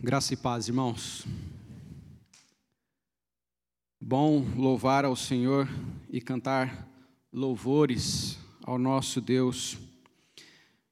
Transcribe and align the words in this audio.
Graça 0.00 0.32
e 0.32 0.36
paz, 0.36 0.68
irmãos. 0.68 1.26
Bom 4.00 4.46
louvar 4.56 5.04
ao 5.04 5.16
Senhor 5.16 5.68
e 6.08 6.20
cantar 6.20 6.88
louvores 7.32 8.38
ao 8.62 8.78
nosso 8.78 9.20
Deus, 9.20 9.76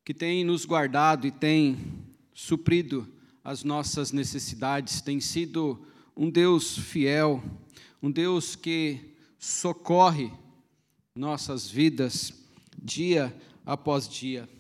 que 0.05 0.13
tem 0.13 0.43
nos 0.43 0.65
guardado 0.65 1.25
e 1.25 1.31
tem 1.31 1.79
suprido 2.35 3.07
as 3.45 3.63
nossas 3.63 4.11
necessidades, 4.11 5.01
tem 5.01 5.21
sido 5.21 5.87
um 6.17 6.29
Deus 6.29 6.77
fiel, 6.77 7.41
um 8.03 8.11
Deus 8.11 8.57
que 8.57 9.15
socorre 9.39 10.33
nossas 11.15 11.71
vidas 11.71 12.33
dia 12.77 13.33
após 13.65 14.09
dia. 14.09 14.56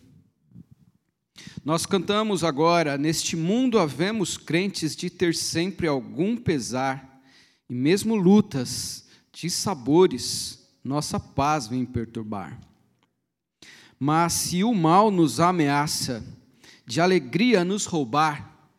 Nós 1.64 1.86
cantamos 1.86 2.44
agora: 2.44 2.96
Neste 2.96 3.36
mundo 3.36 3.78
havemos 3.78 4.36
crentes 4.36 4.94
de 4.94 5.10
ter 5.10 5.34
sempre 5.34 5.86
algum 5.86 6.36
pesar, 6.36 7.20
e 7.68 7.74
mesmo 7.74 8.14
lutas 8.14 9.06
de 9.32 9.50
sabores, 9.50 10.66
nossa 10.82 11.18
paz 11.18 11.66
vem 11.66 11.84
perturbar. 11.84 12.58
Mas 13.98 14.32
se 14.32 14.62
o 14.62 14.74
mal 14.74 15.10
nos 15.10 15.40
ameaça, 15.40 16.24
de 16.86 17.00
alegria 17.00 17.64
nos 17.64 17.86
roubar, 17.86 18.70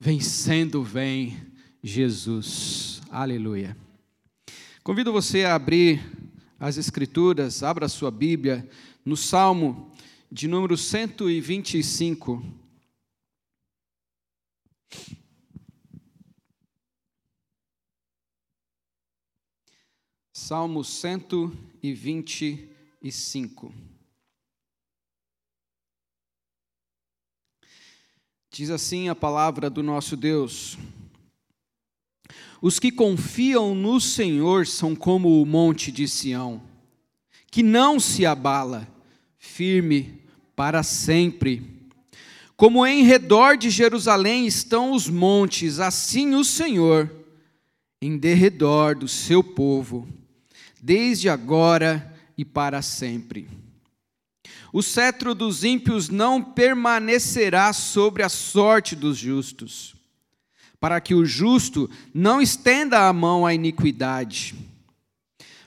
vencendo 0.00 0.82
vem 0.82 1.36
Jesus. 1.82 3.00
Aleluia. 3.10 3.76
Convido 4.82 5.12
você 5.12 5.44
a 5.44 5.54
abrir 5.54 6.04
as 6.58 6.76
Escrituras, 6.76 7.62
abra 7.62 7.88
sua 7.88 8.10
Bíblia, 8.10 8.68
no 9.04 9.16
Salmo 9.16 9.92
de 10.30 10.46
número 10.48 10.76
125. 10.76 12.44
Salmo 20.32 20.84
125. 20.84 23.72
Diz 28.50 28.70
assim 28.70 29.08
a 29.08 29.14
palavra 29.14 29.68
do 29.68 29.82
nosso 29.82 30.16
Deus: 30.16 30.78
Os 32.62 32.78
que 32.78 32.92
confiam 32.92 33.74
no 33.74 34.00
Senhor 34.00 34.66
são 34.66 34.96
como 34.96 35.42
o 35.42 35.46
monte 35.46 35.92
de 35.92 36.08
Sião, 36.08 36.62
que 37.50 37.62
não 37.62 38.00
se 38.00 38.24
abala, 38.24 38.95
firme 39.46 40.20
para 40.54 40.82
sempre. 40.82 41.62
Como 42.56 42.86
em 42.86 43.04
redor 43.04 43.56
de 43.56 43.70
Jerusalém 43.70 44.46
estão 44.46 44.92
os 44.92 45.08
montes, 45.08 45.78
assim 45.78 46.34
o 46.34 46.44
Senhor 46.44 47.10
em 48.00 48.16
derredor 48.16 48.94
do 48.94 49.08
seu 49.08 49.42
povo, 49.42 50.06
desde 50.82 51.28
agora 51.28 52.14
e 52.36 52.44
para 52.44 52.82
sempre. 52.82 53.48
O 54.72 54.82
cetro 54.82 55.34
dos 55.34 55.64
ímpios 55.64 56.08
não 56.08 56.42
permanecerá 56.42 57.72
sobre 57.72 58.22
a 58.22 58.28
sorte 58.28 58.94
dos 58.94 59.16
justos, 59.16 59.94
para 60.78 61.00
que 61.00 61.14
o 61.14 61.24
justo 61.24 61.90
não 62.12 62.40
estenda 62.40 63.08
a 63.08 63.12
mão 63.12 63.46
à 63.46 63.54
iniquidade. 63.54 64.54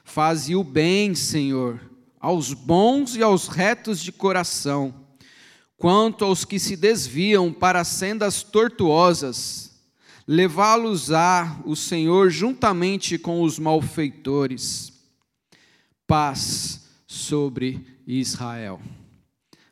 Faze 0.04 0.56
o 0.56 0.64
bem, 0.64 1.16
Senhor, 1.16 1.80
aos 2.20 2.54
bons 2.54 3.16
e 3.16 3.24
aos 3.24 3.48
retos 3.48 4.02
de 4.02 4.12
coração, 4.12 4.94
quanto 5.78 6.26
aos 6.26 6.44
que 6.44 6.60
se 6.60 6.76
desviam 6.76 7.54
para 7.54 7.84
sendas 7.84 8.44
tortuosas, 8.44 9.72
levá-los-á 10.28 11.62
o 11.66 11.76
Senhor 11.76 12.30
juntamente 12.30 13.18
com 13.18 13.42
os 13.42 13.58
malfeitores. 13.58 14.94
Paz 16.06 16.88
sobre 17.08 18.00
Israel. 18.06 18.82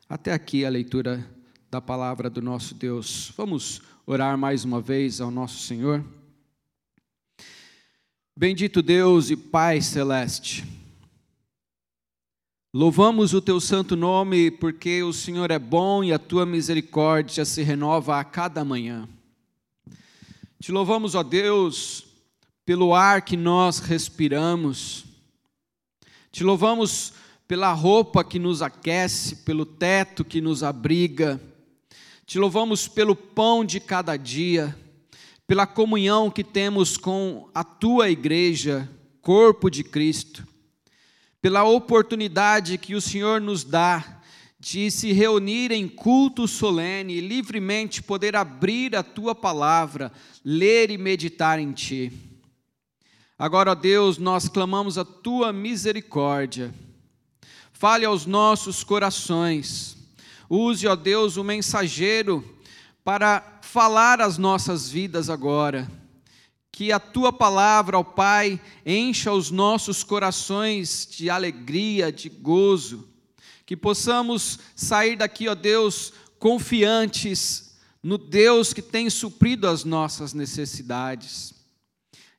Até 0.08 0.32
aqui 0.32 0.64
a 0.64 0.70
leitura 0.70 1.28
da 1.70 1.80
palavra 1.80 2.30
do 2.30 2.40
nosso 2.40 2.74
Deus. 2.74 3.32
Vamos 3.36 3.82
orar 4.06 4.38
mais 4.38 4.64
uma 4.64 4.80
vez 4.80 5.20
ao 5.20 5.30
nosso 5.30 5.58
Senhor. 5.58 6.02
Bendito 8.34 8.80
Deus 8.80 9.30
e 9.30 9.36
Pai 9.36 9.82
celeste, 9.82 10.64
Louvamos 12.74 13.32
o 13.32 13.40
teu 13.40 13.58
santo 13.60 13.96
nome 13.96 14.50
porque 14.50 15.02
o 15.02 15.10
Senhor 15.10 15.50
é 15.50 15.58
bom 15.58 16.04
e 16.04 16.12
a 16.12 16.18
tua 16.18 16.44
misericórdia 16.44 17.42
se 17.46 17.62
renova 17.62 18.20
a 18.20 18.24
cada 18.24 18.62
manhã. 18.62 19.08
Te 20.60 20.70
louvamos, 20.70 21.14
ó 21.14 21.22
Deus, 21.22 22.04
pelo 22.66 22.94
ar 22.94 23.22
que 23.22 23.38
nós 23.38 23.78
respiramos. 23.78 25.06
Te 26.30 26.44
louvamos 26.44 27.14
pela 27.46 27.72
roupa 27.72 28.22
que 28.22 28.38
nos 28.38 28.60
aquece, 28.60 29.36
pelo 29.36 29.64
teto 29.64 30.22
que 30.22 30.42
nos 30.42 30.62
abriga. 30.62 31.40
Te 32.26 32.38
louvamos 32.38 32.86
pelo 32.86 33.16
pão 33.16 33.64
de 33.64 33.80
cada 33.80 34.14
dia, 34.14 34.76
pela 35.46 35.66
comunhão 35.66 36.30
que 36.30 36.44
temos 36.44 36.98
com 36.98 37.48
a 37.54 37.64
tua 37.64 38.10
igreja, 38.10 38.86
corpo 39.22 39.70
de 39.70 39.82
Cristo 39.82 40.46
pela 41.40 41.64
oportunidade 41.64 42.78
que 42.78 42.94
o 42.94 43.00
Senhor 43.00 43.40
nos 43.40 43.62
dá 43.64 44.20
de 44.58 44.90
se 44.90 45.12
reunir 45.12 45.70
em 45.70 45.86
culto 45.86 46.48
solene 46.48 47.14
e 47.14 47.20
livremente 47.20 48.02
poder 48.02 48.34
abrir 48.34 48.96
a 48.96 49.04
tua 49.04 49.34
palavra, 49.34 50.10
ler 50.44 50.90
e 50.90 50.98
meditar 50.98 51.60
em 51.60 51.70
ti. 51.72 52.12
Agora, 53.38 53.70
ó 53.70 53.74
Deus, 53.74 54.18
nós 54.18 54.48
clamamos 54.48 54.98
a 54.98 55.04
tua 55.04 55.52
misericórdia. 55.52 56.74
Fale 57.72 58.04
aos 58.04 58.26
nossos 58.26 58.82
corações. 58.82 59.96
Use, 60.50 60.88
ó 60.88 60.96
Deus, 60.96 61.36
o 61.36 61.44
mensageiro 61.44 62.44
para 63.04 63.60
falar 63.62 64.20
às 64.20 64.38
nossas 64.38 64.90
vidas 64.90 65.30
agora 65.30 65.88
que 66.78 66.92
a 66.92 67.00
tua 67.00 67.32
palavra, 67.32 67.98
ó 67.98 68.04
Pai, 68.04 68.60
encha 68.86 69.32
os 69.32 69.50
nossos 69.50 70.04
corações 70.04 71.08
de 71.10 71.28
alegria, 71.28 72.12
de 72.12 72.28
gozo, 72.28 73.08
que 73.66 73.76
possamos 73.76 74.60
sair 74.76 75.16
daqui, 75.16 75.48
ó 75.48 75.56
Deus, 75.56 76.12
confiantes 76.38 77.76
no 78.00 78.16
Deus 78.16 78.72
que 78.72 78.80
tem 78.80 79.10
suprido 79.10 79.66
as 79.66 79.82
nossas 79.82 80.32
necessidades. 80.32 81.52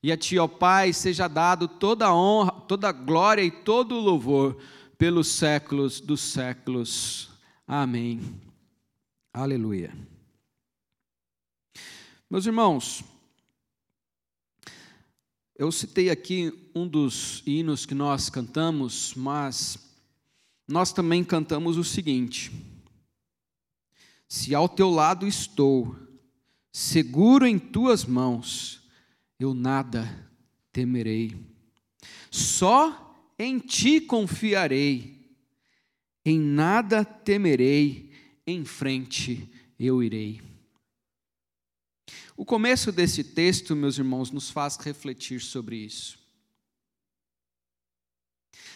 E 0.02 0.10
a 0.10 0.16
Ti, 0.16 0.40
ó 0.40 0.48
Pai, 0.48 0.94
seja 0.94 1.28
dado 1.28 1.68
toda 1.68 2.06
a 2.06 2.16
honra, 2.16 2.52
toda 2.66 2.88
a 2.88 2.94
glória 2.94 3.44
e 3.44 3.52
todo 3.52 3.96
o 3.96 4.00
louvor 4.00 4.58
pelos 4.98 5.28
séculos 5.28 6.00
dos 6.00 6.22
séculos. 6.22 7.30
Amém. 7.68 8.22
Aleluia. 9.34 9.94
Meus 12.30 12.46
irmãos, 12.46 13.04
eu 15.60 15.74
citei 15.74 16.10
aqui 16.10 16.54
um 16.74 16.88
dos 16.88 17.44
hinos 17.46 17.86
que 17.86 17.94
nós 17.94 18.30
cantamos, 18.30 19.14
mas 19.14 19.78
nós 20.66 20.94
também 20.94 21.22
cantamos 21.22 21.78
o 21.78 21.84
seguinte: 21.84 22.50
Se 24.26 24.56
ao 24.56 24.70
teu 24.70 24.90
lado 24.90 25.28
estou, 25.28 25.94
seguro 26.72 27.46
em 27.46 27.60
tuas 27.60 28.06
mãos, 28.06 28.88
eu 29.38 29.54
nada 29.54 30.32
temerei. 30.72 31.36
Só 32.32 33.14
em 33.38 33.60
ti 33.60 34.00
confiarei, 34.00 35.30
em 36.24 36.40
nada 36.40 37.04
temerei, 37.04 38.14
em 38.48 38.64
frente 38.64 39.52
eu 39.78 40.02
irei. 40.02 40.49
O 42.40 42.46
começo 42.46 42.90
desse 42.90 43.22
texto, 43.22 43.76
meus 43.76 43.98
irmãos, 43.98 44.32
nos 44.32 44.50
faz 44.50 44.78
refletir 44.78 45.42
sobre 45.42 45.76
isso. 45.76 46.18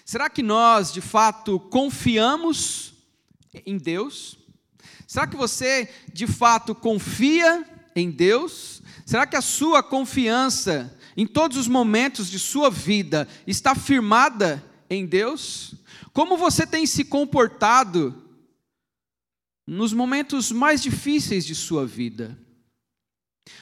Será 0.03 0.29
que 0.29 0.43
nós, 0.43 0.91
de 0.91 0.99
fato, 0.99 1.57
confiamos 1.57 2.93
em 3.65 3.77
Deus? 3.77 4.37
Será 5.07 5.25
que 5.25 5.37
você, 5.37 5.89
de 6.11 6.27
fato, 6.27 6.75
confia 6.75 7.65
em 7.95 8.11
Deus? 8.11 8.81
Será 9.05 9.25
que 9.25 9.37
a 9.37 9.41
sua 9.41 9.81
confiança, 9.81 10.99
em 11.15 11.25
todos 11.25 11.55
os 11.55 11.69
momentos 11.69 12.29
de 12.29 12.39
sua 12.39 12.69
vida, 12.69 13.29
está 13.47 13.73
firmada 13.73 14.61
em 14.89 15.05
Deus? 15.05 15.73
Como 16.11 16.35
você 16.35 16.67
tem 16.67 16.85
se 16.85 17.05
comportado 17.05 18.27
nos 19.65 19.93
momentos 19.93 20.51
mais 20.51 20.83
difíceis 20.83 21.45
de 21.45 21.55
sua 21.55 21.87
vida? 21.87 22.42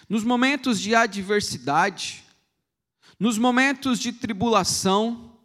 Nos 0.08 0.24
momentos 0.24 0.80
de 0.80 0.94
adversidade, 0.94 2.24
nos 3.20 3.38
momentos 3.38 4.00
de 4.00 4.12
tribulação, 4.12 5.40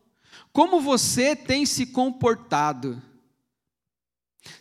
como 0.53 0.81
você 0.81 1.37
tem 1.37 1.67
se 1.67 1.87
comportado? 1.87 3.03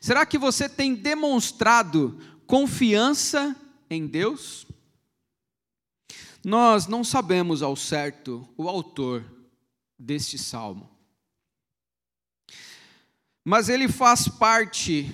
Será 0.02 0.26
que 0.26 0.38
você 0.38 0.68
tem 0.68 0.94
demonstrado 0.94 2.20
confiança 2.46 3.56
em 3.90 4.06
Deus? 4.06 4.68
Nós 6.44 6.88
não 6.88 7.04
sabemos 7.04 7.62
ao 7.62 7.76
certo 7.76 8.48
o 8.58 8.68
autor 8.68 9.24
deste 9.98 10.38
salmo, 10.38 10.90
mas 13.44 13.70
ele 13.70 13.88
faz 13.88 14.28
parte 14.28 15.10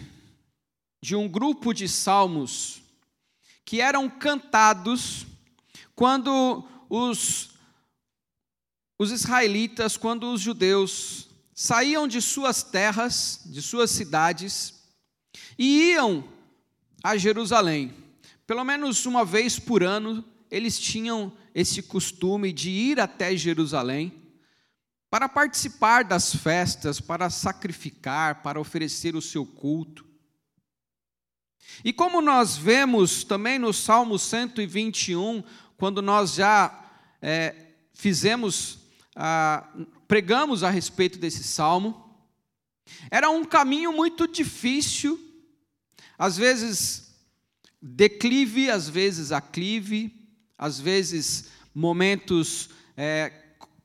de 1.02 1.16
um 1.16 1.30
grupo 1.30 1.74
de 1.74 1.88
salmos 1.88 2.82
que 3.72 3.80
eram 3.80 4.10
cantados 4.10 5.26
quando 5.96 6.62
os, 6.90 7.52
os 9.00 9.12
israelitas, 9.12 9.96
quando 9.96 10.30
os 10.30 10.42
judeus 10.42 11.30
saíam 11.56 12.06
de 12.06 12.22
suas 12.22 12.64
terras, 12.64 13.44
de 13.46 13.62
suas 13.62 13.90
cidades, 13.90 14.74
e 15.58 15.92
iam 15.94 16.28
a 17.02 17.16
Jerusalém. 17.16 17.94
Pelo 18.46 18.66
menos 18.66 19.06
uma 19.06 19.24
vez 19.24 19.58
por 19.58 19.84
ano, 19.84 20.22
eles 20.52 20.78
tinham 20.78 21.32
esse 21.56 21.82
costume 21.82 22.52
de 22.52 22.70
ir 22.70 23.00
até 23.00 23.34
Jerusalém 23.38 24.12
para 25.10 25.30
participar 25.30 26.04
das 26.04 26.36
festas, 26.36 27.00
para 27.00 27.30
sacrificar, 27.30 28.42
para 28.42 28.60
oferecer 28.60 29.16
o 29.16 29.22
seu 29.22 29.46
culto. 29.46 30.11
E 31.84 31.92
como 31.92 32.22
nós 32.22 32.56
vemos 32.56 33.24
também 33.24 33.58
no 33.58 33.74
Salmo 33.74 34.20
121, 34.20 35.44
quando 35.78 36.02
nós 36.02 36.36
já 36.36 36.90
é, 37.22 37.56
fizemos, 37.94 38.80
ah, 39.16 39.68
pregamos 40.08 40.64
a 40.64 40.70
respeito 40.70 41.18
desse 41.18 41.44
salmo, 41.44 42.12
era 43.10 43.30
um 43.30 43.44
caminho 43.44 43.92
muito 43.94 44.28
difícil, 44.28 45.20
às 46.18 46.38
vezes 46.38 47.16
declive, 47.82 48.70
às 48.70 48.88
vezes 48.88 49.32
aclive, 49.32 50.14
às 50.58 50.80
vezes 50.80 51.50
momentos 51.74 52.70
é, 52.96 53.32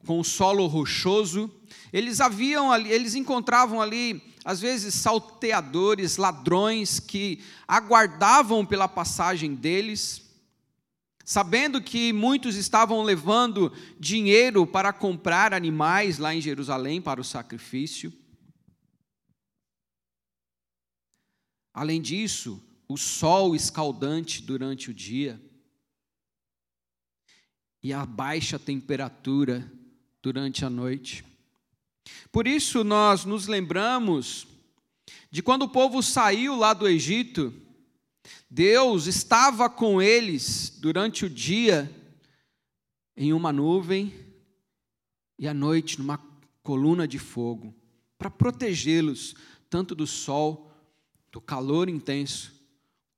com 0.06 0.23
solo 0.23 0.67
rochoso. 0.67 1.50
Eles 1.93 2.21
haviam 2.21 2.71
ali, 2.71 2.91
eles 2.91 3.15
encontravam 3.15 3.81
ali, 3.81 4.23
às 4.47 4.61
vezes, 4.61 4.95
salteadores, 4.95 6.19
ladrões 6.19 7.01
que 7.01 7.43
aguardavam 7.67 8.65
pela 8.65 8.87
passagem 8.87 9.57
deles, 9.57 10.23
sabendo 11.25 11.83
que 11.83 12.13
muitos 12.13 12.55
estavam 12.55 13.03
levando 13.03 13.73
dinheiro 13.99 14.65
para 14.65 14.93
comprar 14.93 15.53
animais 15.53 16.19
lá 16.19 16.33
em 16.33 16.41
Jerusalém 16.41 17.03
para 17.03 17.21
o 17.21 17.25
sacrifício. 17.25 18.13
Além 21.75 22.01
disso, 22.01 22.63
o 22.87 22.97
sol 22.97 23.57
escaldante 23.57 24.41
durante 24.41 24.93
o 24.93 24.95
dia 24.95 25.43
e 27.83 27.93
a 27.93 28.07
baixa 28.07 28.61
temperatura 28.61 29.69
durante 30.23 30.65
a 30.65 30.71
noite. 30.71 31.25
Por 32.31 32.47
isso 32.47 32.85
nós 32.85 33.25
nos 33.25 33.47
lembramos 33.47 34.47
de 35.31 35.43
quando 35.43 35.62
o 35.62 35.69
povo 35.69 36.03
saiu 36.03 36.56
lá 36.56 36.73
do 36.73 36.88
Egito, 36.88 37.53
Deus 38.50 39.06
estava 39.06 39.69
com 39.69 40.00
eles 40.00 40.70
durante 40.79 41.25
o 41.25 41.31
dia 41.31 41.91
em 43.17 43.32
uma 43.32 43.53
nuvem 43.53 44.12
e 45.38 45.47
à 45.47 45.55
noite 45.55 45.99
numa 45.99 46.19
coluna 46.62 47.06
de 47.06 47.19
fogo, 47.19 47.75
para 48.19 48.31
protegê-los 48.31 49.35
tanto 49.69 49.94
do 49.94 50.06
sol, 50.06 50.73
do 51.31 51.41
calor 51.41 51.88
intenso, 51.88 52.52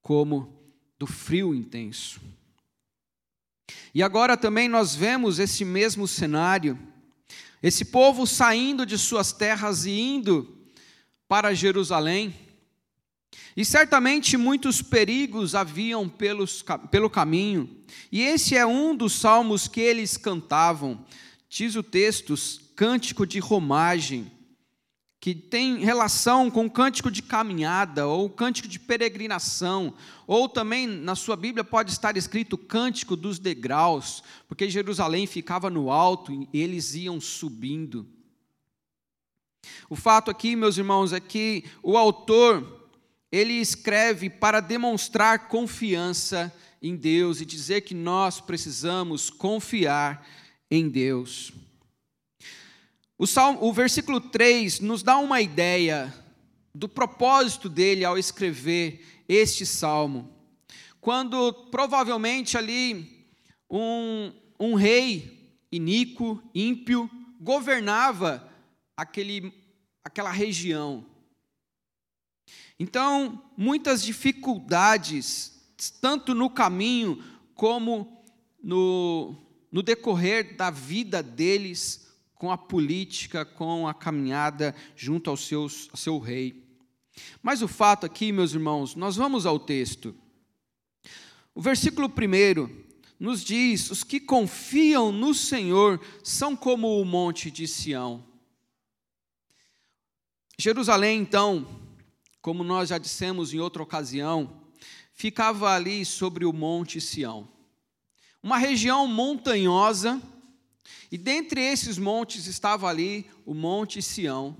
como 0.02 0.60
do 0.98 1.06
frio 1.06 1.54
intenso. 1.54 2.20
E 3.94 4.02
agora 4.02 4.36
também 4.36 4.68
nós 4.68 4.94
vemos 4.94 5.38
esse 5.38 5.64
mesmo 5.64 6.06
cenário, 6.06 6.78
esse 7.62 7.84
povo 7.84 8.26
saindo 8.26 8.86
de 8.86 8.96
suas 8.96 9.32
terras 9.32 9.84
e 9.84 9.90
indo 9.90 10.56
para 11.26 11.54
Jerusalém. 11.54 12.34
E 13.56 13.64
certamente 13.64 14.36
muitos 14.36 14.80
perigos 14.80 15.54
haviam 15.54 16.08
pelos, 16.08 16.64
pelo 16.90 17.10
caminho, 17.10 17.68
e 18.12 18.22
esse 18.22 18.56
é 18.56 18.64
um 18.64 18.94
dos 18.94 19.14
salmos 19.14 19.66
que 19.66 19.80
eles 19.80 20.16
cantavam. 20.16 21.04
Diz 21.48 21.74
o 21.74 21.82
texto, 21.82 22.34
cântico 22.76 23.26
de 23.26 23.40
romagem 23.40 24.30
que 25.20 25.34
tem 25.34 25.78
relação 25.78 26.50
com 26.50 26.66
o 26.66 26.70
cântico 26.70 27.10
de 27.10 27.22
caminhada, 27.22 28.06
ou 28.06 28.30
cântico 28.30 28.68
de 28.68 28.78
peregrinação, 28.78 29.92
ou 30.26 30.48
também 30.48 30.86
na 30.86 31.16
sua 31.16 31.34
Bíblia 31.34 31.64
pode 31.64 31.90
estar 31.90 32.16
escrito 32.16 32.56
cântico 32.56 33.16
dos 33.16 33.38
degraus, 33.38 34.22
porque 34.46 34.70
Jerusalém 34.70 35.26
ficava 35.26 35.68
no 35.68 35.90
alto 35.90 36.32
e 36.32 36.60
eles 36.60 36.94
iam 36.94 37.20
subindo. 37.20 38.06
O 39.90 39.96
fato 39.96 40.30
aqui, 40.30 40.54
meus 40.54 40.78
irmãos, 40.78 41.12
é 41.12 41.18
que 41.18 41.64
o 41.82 41.96
autor, 41.96 42.88
ele 43.30 43.54
escreve 43.54 44.30
para 44.30 44.60
demonstrar 44.60 45.48
confiança 45.48 46.54
em 46.80 46.94
Deus 46.94 47.40
e 47.40 47.44
dizer 47.44 47.80
que 47.80 47.94
nós 47.94 48.40
precisamos 48.40 49.30
confiar 49.30 50.24
em 50.70 50.88
Deus. 50.88 51.52
O, 53.18 53.26
salmo, 53.26 53.58
o 53.64 53.72
versículo 53.72 54.20
3 54.20 54.78
nos 54.78 55.02
dá 55.02 55.18
uma 55.18 55.40
ideia 55.40 56.14
do 56.72 56.88
propósito 56.88 57.68
dele 57.68 58.04
ao 58.04 58.16
escrever 58.16 59.04
este 59.28 59.66
salmo. 59.66 60.32
Quando 61.00 61.52
provavelmente 61.52 62.56
ali 62.56 63.26
um, 63.68 64.32
um 64.60 64.74
rei 64.76 65.52
iníquo, 65.72 66.40
ímpio, 66.54 67.10
governava 67.40 68.48
aquele, 68.96 69.52
aquela 70.04 70.30
região. 70.30 71.04
Então, 72.78 73.42
muitas 73.56 74.00
dificuldades, 74.00 75.60
tanto 76.00 76.34
no 76.36 76.48
caminho 76.48 77.20
como 77.52 78.22
no, 78.62 79.36
no 79.72 79.82
decorrer 79.82 80.56
da 80.56 80.70
vida 80.70 81.20
deles, 81.20 82.07
com 82.38 82.50
a 82.52 82.56
política, 82.56 83.44
com 83.44 83.88
a 83.88 83.92
caminhada 83.92 84.74
junto 84.96 85.28
ao, 85.28 85.36
seus, 85.36 85.90
seu 85.94 86.18
rei. 86.18 86.64
Mas 87.42 87.62
o 87.62 87.68
fato 87.68 88.06
aqui, 88.06 88.30
meus 88.30 88.54
irmãos, 88.54 88.94
nós 88.94 89.16
vamos 89.16 89.44
ao 89.44 89.58
texto. 89.58 90.14
O 91.52 91.60
versículo 91.60 92.08
1 92.08 92.68
nos 93.18 93.44
diz: 93.44 93.90
os 93.90 94.04
que 94.04 94.20
confiam 94.20 95.10
no 95.10 95.34
Senhor 95.34 96.00
são 96.22 96.54
como 96.54 97.00
o 97.00 97.04
monte 97.04 97.50
de 97.50 97.66
Sião. 97.66 98.24
Jerusalém, 100.56 101.20
então, 101.20 101.66
como 102.40 102.62
nós 102.62 102.88
já 102.88 102.98
dissemos 102.98 103.52
em 103.52 103.58
outra 103.58 103.82
ocasião, 103.82 104.62
ficava 105.12 105.74
ali 105.74 106.04
sobre 106.04 106.44
o 106.44 106.52
monte 106.52 107.00
Sião. 107.00 107.48
Uma 108.40 108.56
região 108.56 109.06
montanhosa, 109.08 110.22
e 111.10 111.16
dentre 111.16 111.60
esses 111.60 111.98
montes 111.98 112.46
estava 112.46 112.88
ali 112.88 113.26
o 113.46 113.54
Monte 113.54 114.02
Sião. 114.02 114.56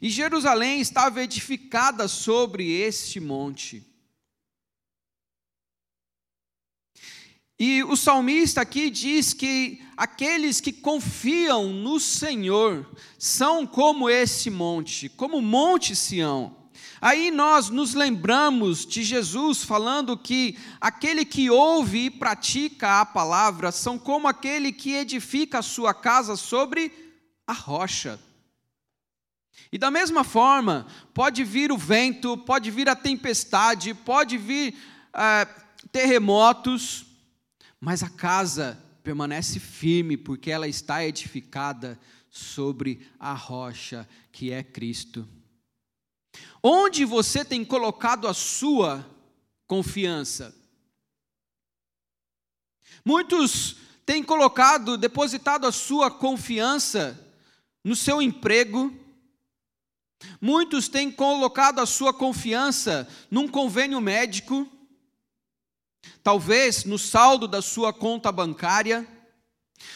E 0.00 0.10
Jerusalém 0.10 0.80
estava 0.80 1.22
edificada 1.22 2.08
sobre 2.08 2.70
este 2.70 3.20
monte. 3.20 3.86
E 7.58 7.84
o 7.84 7.94
salmista 7.94 8.62
aqui 8.62 8.88
diz 8.88 9.34
que 9.34 9.82
aqueles 9.96 10.62
que 10.62 10.72
confiam 10.72 11.72
no 11.72 12.00
Senhor 12.00 12.90
são 13.18 13.66
como 13.66 14.08
esse 14.08 14.48
monte, 14.48 15.10
como 15.10 15.36
o 15.36 15.42
Monte 15.42 15.94
Sião. 15.94 16.59
Aí 17.00 17.30
nós 17.30 17.70
nos 17.70 17.94
lembramos 17.94 18.84
de 18.86 19.02
Jesus 19.02 19.64
falando 19.64 20.16
que 20.16 20.58
aquele 20.80 21.24
que 21.24 21.50
ouve 21.50 22.06
e 22.06 22.10
pratica 22.10 23.00
a 23.00 23.06
palavra 23.06 23.72
são 23.72 23.98
como 23.98 24.28
aquele 24.28 24.72
que 24.72 24.94
edifica 24.94 25.60
a 25.60 25.62
sua 25.62 25.94
casa 25.94 26.36
sobre 26.36 26.92
a 27.46 27.52
rocha. 27.52 28.20
E 29.72 29.78
da 29.78 29.90
mesma 29.90 30.24
forma, 30.24 30.86
pode 31.14 31.44
vir 31.44 31.70
o 31.70 31.78
vento, 31.78 32.36
pode 32.36 32.70
vir 32.70 32.88
a 32.88 32.96
tempestade, 32.96 33.94
pode 33.94 34.36
vir 34.36 34.74
é, 35.14 35.46
terremotos, 35.92 37.06
mas 37.80 38.02
a 38.02 38.10
casa 38.10 38.78
permanece 39.02 39.58
firme 39.58 40.16
porque 40.16 40.50
ela 40.50 40.68
está 40.68 41.04
edificada 41.04 41.98
sobre 42.28 43.00
a 43.18 43.32
rocha 43.32 44.08
que 44.30 44.52
é 44.52 44.62
Cristo. 44.62 45.26
Onde 46.62 47.04
você 47.04 47.44
tem 47.44 47.64
colocado 47.64 48.28
a 48.28 48.34
sua 48.34 49.06
confiança? 49.66 50.54
Muitos 53.04 53.76
têm 54.04 54.22
colocado, 54.22 54.98
depositado 54.98 55.66
a 55.66 55.72
sua 55.72 56.10
confiança 56.10 57.18
no 57.82 57.96
seu 57.96 58.20
emprego, 58.20 58.94
muitos 60.40 60.88
têm 60.88 61.10
colocado 61.10 61.78
a 61.78 61.86
sua 61.86 62.12
confiança 62.12 63.08
num 63.30 63.48
convênio 63.48 64.00
médico, 64.00 64.68
talvez 66.22 66.84
no 66.84 66.98
saldo 66.98 67.48
da 67.48 67.62
sua 67.62 67.92
conta 67.92 68.30
bancária. 68.30 69.08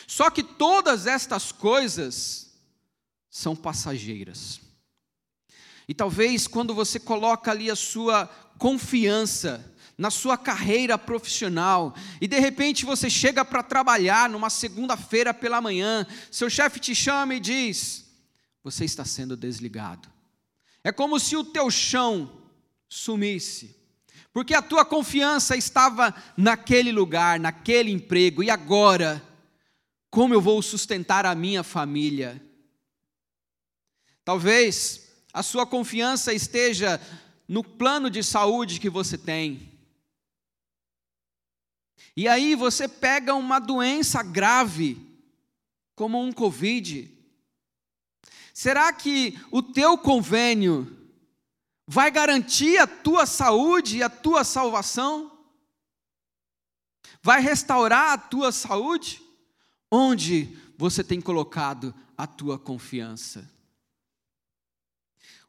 Só 0.07 0.31
que 0.31 0.43
todas 0.43 1.07
estas 1.07 1.53
coisas 1.53 2.55
são 3.29 3.55
passageiras. 3.55 4.64
E 5.89 5.95
talvez 5.95 6.47
quando 6.47 6.75
você 6.75 6.99
coloca 6.99 7.51
ali 7.51 7.71
a 7.71 7.77
sua 7.77 8.27
confiança 8.59 9.73
na 9.97 10.11
sua 10.11 10.37
carreira 10.37 10.99
profissional, 10.99 11.95
e 12.21 12.27
de 12.27 12.39
repente 12.39 12.85
você 12.85 13.09
chega 13.09 13.45
para 13.45 13.63
trabalhar 13.63 14.29
numa 14.29 14.51
segunda-feira 14.51 15.33
pela 15.33 15.61
manhã, 15.61 16.07
seu 16.31 16.51
chefe 16.51 16.81
te 16.81 16.95
chama 16.95 17.35
e 17.35 17.41
diz: 17.41 18.05
Você 18.63 18.85
está 18.85 19.05
sendo 19.05 19.37
desligado. 19.37 20.09
É 20.83 20.91
como 20.91 21.19
se 21.21 21.37
o 21.37 21.45
teu 21.45 21.71
chão 21.71 22.43
sumisse, 22.89 23.77
porque 24.33 24.53
a 24.53 24.61
tua 24.61 24.85
confiança 24.85 25.57
estava 25.57 26.15
naquele 26.37 26.91
lugar, 26.91 27.39
naquele 27.39 27.93
emprego, 27.93 28.43
e 28.43 28.51
agora, 28.51 29.23
como 30.11 30.35
eu 30.35 30.41
vou 30.41 30.61
sustentar 30.61 31.25
a 31.25 31.35
minha 31.35 31.63
família? 31.63 32.43
Talvez 34.25 35.04
a 35.35 35.43
sua 35.43 35.67
confiança 35.67 36.33
esteja 36.33 37.01
no 37.49 37.65
plano 37.65 38.09
de 38.09 38.23
saúde 38.23 38.79
que 38.79 38.89
você 38.89 39.19
tem. 39.19 39.69
E 42.17 42.29
aí 42.29 42.55
você 42.55 42.87
pega 42.87 43.35
uma 43.35 43.59
doença 43.59 44.23
grave, 44.23 44.97
como 45.97 46.23
um 46.23 46.33
Covid. 46.33 47.13
Será 48.53 48.93
que 48.93 49.37
o 49.51 49.61
teu 49.61 49.99
convênio 49.99 50.97
vai 51.85 52.13
garantir 52.13 52.79
a 52.79 52.87
tua 52.87 53.27
saúde 53.27 53.97
e 53.97 54.03
a 54.05 54.09
tua 54.09 54.45
salvação? 54.45 55.37
Vai 57.21 57.41
restaurar 57.41 58.13
a 58.13 58.19
tua 58.19 58.53
saúde? 58.53 59.21
Onde 59.91 60.57
você 60.79 61.03
tem 61.03 61.21
colocado 61.21 61.93
a 62.17 62.25
tua 62.25 62.57
confiança? 62.57 63.53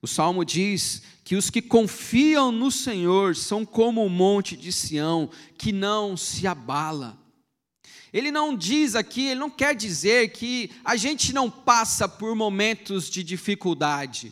O 0.06 0.08
salmo 0.08 0.46
diz 0.46 1.02
que 1.24 1.36
os 1.36 1.50
que 1.50 1.64
confiam 1.64 2.52
no 2.52 2.70
Senhor 2.70 3.36
são 3.36 3.66
como 3.66 4.06
o 4.06 4.10
monte 4.10 4.56
de 4.56 4.72
Sião, 4.72 5.32
que 5.58 5.72
não 5.72 6.16
se 6.16 6.46
abala. 6.46 7.18
Ele 8.14 8.30
não 8.30 8.56
diz 8.56 8.94
aqui, 8.94 9.26
ele 9.26 9.40
não 9.40 9.50
quer 9.50 9.74
dizer 9.74 10.32
que 10.32 10.70
a 10.84 10.96
gente 10.96 11.34
não 11.34 11.50
passa 11.50 12.08
por 12.08 12.36
momentos 12.36 13.10
de 13.10 13.24
dificuldade. 13.24 14.32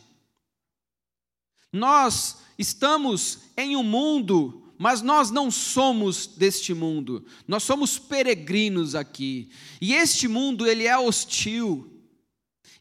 Nós 1.71 2.37
estamos 2.55 3.39
em 3.57 3.75
um 3.75 3.81
mundo, 3.81 4.71
mas 4.77 5.01
nós 5.01 5.31
não 5.31 5.49
somos 5.49 6.27
deste 6.27 6.71
mundo. 6.71 7.25
Nós 7.47 7.63
somos 7.63 7.97
peregrinos 7.97 8.93
aqui. 8.93 9.49
E 9.81 9.95
este 9.95 10.27
mundo 10.27 10.67
ele 10.67 10.85
é 10.85 10.95
hostil. 10.95 11.92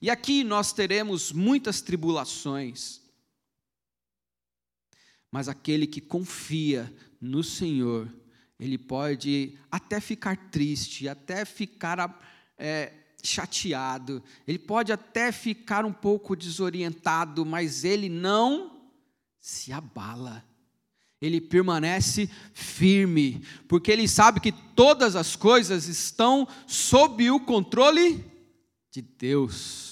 E 0.03 0.11
aqui 0.11 0.43
nós 0.43 0.73
teremos 0.73 1.31
muitas 1.31 1.81
tribulações. 1.81 3.01
Mas 5.31 5.49
aquele 5.49 5.87
que 5.87 6.01
confia 6.01 6.93
no 7.21 7.45
Senhor, 7.45 8.13
ele 8.59 8.77
pode 8.77 9.57
até 9.71 10.01
ficar 10.01 10.37
triste, 10.51 11.09
até 11.09 11.45
ficar 11.45 12.21
é, 12.59 12.93
chateado, 13.23 14.21
ele 14.45 14.59
pode 14.59 14.93
até 14.93 15.31
ficar 15.31 15.85
um 15.85 15.93
pouco 15.93 16.35
desorientado, 16.35 17.47
mas 17.47 17.85
ele 17.85 18.09
não 18.09 18.83
se 19.39 19.73
abala. 19.73 20.45
Ele 21.21 21.41
permanece 21.41 22.29
firme, 22.53 23.41
porque 23.69 23.93
ele 23.93 24.09
sabe 24.09 24.41
que 24.41 24.51
todas 24.51 25.15
as 25.15 25.37
coisas 25.37 25.87
estão 25.87 26.49
sob 26.67 27.31
o 27.31 27.39
controle 27.39 28.25
de 28.91 29.01
Deus 29.01 29.92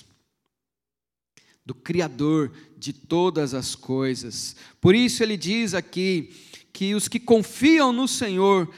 do 1.71 1.75
Criador 1.75 2.51
de 2.77 2.93
todas 2.93 3.55
as 3.55 3.77
coisas. 3.77 4.57
Por 4.81 4.93
isso 4.93 5.23
ele 5.23 5.37
diz 5.37 5.73
aqui 5.73 6.35
que 6.73 6.97
os 6.97 7.07
que 7.07 7.21
confiam 7.21 7.93
no 7.93 8.09
Senhor 8.09 8.69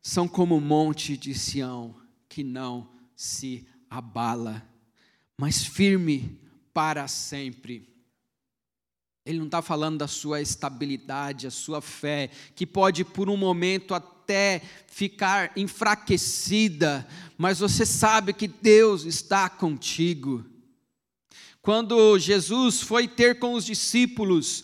são 0.00 0.28
como 0.28 0.56
o 0.56 0.60
monte 0.60 1.16
de 1.16 1.34
Sião, 1.34 1.96
que 2.28 2.44
não 2.44 2.88
se 3.16 3.66
abala, 3.90 4.64
mas 5.36 5.64
firme 5.64 6.38
para 6.72 7.08
sempre. 7.08 7.92
Ele 9.24 9.38
não 9.38 9.46
está 9.46 9.60
falando 9.60 9.98
da 9.98 10.06
sua 10.06 10.40
estabilidade, 10.40 11.48
a 11.48 11.50
sua 11.50 11.80
fé, 11.80 12.30
que 12.54 12.64
pode 12.64 13.04
por 13.04 13.28
um 13.28 13.36
momento 13.36 13.92
até 13.92 14.62
ficar 14.86 15.50
enfraquecida, 15.56 17.08
mas 17.36 17.58
você 17.58 17.84
sabe 17.84 18.32
que 18.32 18.46
Deus 18.46 19.02
está 19.02 19.48
contigo. 19.48 20.44
Quando 21.66 22.16
Jesus 22.16 22.80
foi 22.80 23.08
ter 23.08 23.40
com 23.40 23.54
os 23.54 23.64
discípulos, 23.64 24.62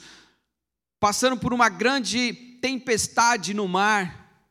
passando 1.00 1.36
por 1.36 1.52
uma 1.52 1.68
grande 1.68 2.32
tempestade 2.62 3.52
no 3.52 3.66
mar, 3.66 4.48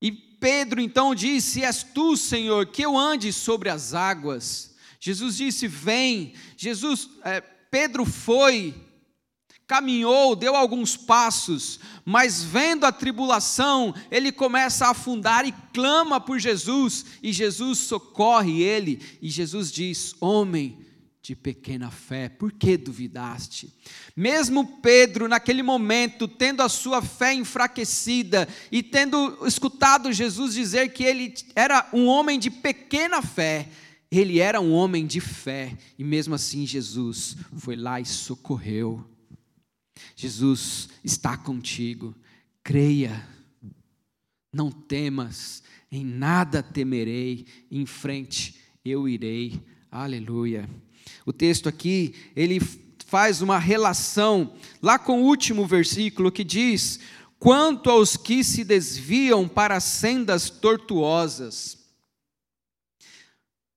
e 0.00 0.10
Pedro 0.10 0.80
então 0.80 1.14
disse: 1.14 1.62
És 1.62 1.82
tu, 1.82 2.16
Senhor, 2.16 2.68
que 2.68 2.80
eu 2.80 2.96
ande 2.96 3.34
sobre 3.34 3.68
as 3.68 3.92
águas. 3.92 4.74
Jesus 4.98 5.36
disse: 5.36 5.68
Vem. 5.68 6.32
Jesus, 6.56 7.10
é, 7.22 7.42
Pedro 7.42 8.06
foi, 8.06 8.74
caminhou, 9.66 10.34
deu 10.34 10.56
alguns 10.56 10.96
passos, 10.96 11.78
mas 12.02 12.42
vendo 12.42 12.86
a 12.86 12.92
tribulação, 12.92 13.94
ele 14.10 14.32
começa 14.32 14.86
a 14.86 14.92
afundar 14.92 15.46
e 15.46 15.52
clama 15.74 16.18
por 16.18 16.38
Jesus, 16.38 17.04
e 17.22 17.30
Jesus 17.30 17.80
socorre 17.80 18.62
ele, 18.62 19.18
e 19.20 19.28
Jesus 19.28 19.70
diz: 19.70 20.14
Homem 20.18 20.82
de 21.24 21.34
pequena 21.34 21.90
fé, 21.90 22.28
por 22.28 22.52
que 22.52 22.76
duvidaste? 22.76 23.72
Mesmo 24.14 24.78
Pedro, 24.82 25.26
naquele 25.26 25.62
momento, 25.62 26.28
tendo 26.28 26.60
a 26.60 26.68
sua 26.68 27.00
fé 27.00 27.32
enfraquecida 27.32 28.46
e 28.70 28.82
tendo 28.82 29.38
escutado 29.46 30.12
Jesus 30.12 30.52
dizer 30.52 30.92
que 30.92 31.02
ele 31.02 31.32
era 31.56 31.88
um 31.94 32.04
homem 32.04 32.38
de 32.38 32.50
pequena 32.50 33.22
fé, 33.22 33.70
ele 34.10 34.38
era 34.38 34.60
um 34.60 34.70
homem 34.74 35.06
de 35.06 35.18
fé, 35.18 35.74
e 35.98 36.04
mesmo 36.04 36.34
assim 36.34 36.66
Jesus 36.66 37.38
foi 37.56 37.74
lá 37.74 37.98
e 37.98 38.04
socorreu. 38.04 39.02
Jesus 40.14 40.90
está 41.02 41.38
contigo, 41.38 42.14
creia, 42.62 43.26
não 44.52 44.70
temas, 44.70 45.62
em 45.90 46.04
nada 46.04 46.62
temerei, 46.62 47.46
em 47.70 47.86
frente 47.86 48.56
eu 48.84 49.08
irei, 49.08 49.58
aleluia. 49.90 50.68
O 51.26 51.32
texto 51.32 51.68
aqui, 51.68 52.14
ele 52.36 52.60
faz 53.06 53.40
uma 53.40 53.58
relação 53.58 54.52
lá 54.82 54.98
com 54.98 55.22
o 55.22 55.26
último 55.26 55.66
versículo 55.66 56.32
que 56.32 56.44
diz: 56.44 57.00
quanto 57.38 57.90
aos 57.90 58.16
que 58.16 58.42
se 58.42 58.64
desviam 58.64 59.48
para 59.48 59.80
sendas 59.80 60.50
tortuosas. 60.50 61.78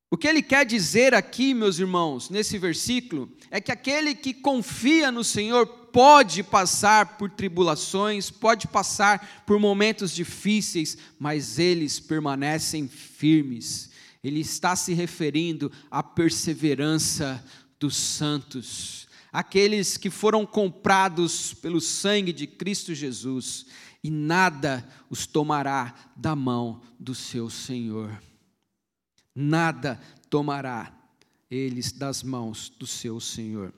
O 0.09 0.17
que 0.17 0.27
ele 0.27 0.41
quer 0.41 0.65
dizer 0.65 1.13
aqui, 1.13 1.53
meus 1.53 1.79
irmãos, 1.79 2.29
nesse 2.29 2.57
versículo, 2.57 3.29
é 3.51 3.59
que 3.59 3.71
aquele 3.71 4.15
que 4.15 4.33
confia 4.33 5.11
no 5.11 5.23
Senhor 5.23 5.67
pode 5.67 6.43
passar 6.43 7.17
por 7.17 7.29
tribulações, 7.29 8.29
pode 8.29 8.67
passar 8.67 9.43
por 9.45 9.59
momentos 9.59 10.13
difíceis, 10.13 10.97
mas 11.19 11.59
eles 11.59 11.99
permanecem 11.99 12.87
firmes 12.87 13.89
ele 14.23 14.39
está 14.39 14.75
se 14.75 14.93
referindo 14.93 15.71
à 15.89 16.01
perseverança 16.01 17.43
dos 17.79 17.95
santos, 17.95 19.07
aqueles 19.31 19.97
que 19.97 20.09
foram 20.09 20.45
comprados 20.45 21.53
pelo 21.53 21.79
sangue 21.79 22.33
de 22.33 22.47
Cristo 22.47 22.93
Jesus, 22.93 23.65
e 24.03 24.09
nada 24.09 24.87
os 25.09 25.25
tomará 25.25 25.93
da 26.15 26.35
mão 26.35 26.81
do 26.99 27.13
seu 27.13 27.49
Senhor. 27.49 28.21
Nada 29.35 29.99
tomará 30.29 30.91
eles 31.49 31.91
das 31.91 32.23
mãos 32.23 32.69
do 32.69 32.87
seu 32.87 33.19
Senhor. 33.19 33.73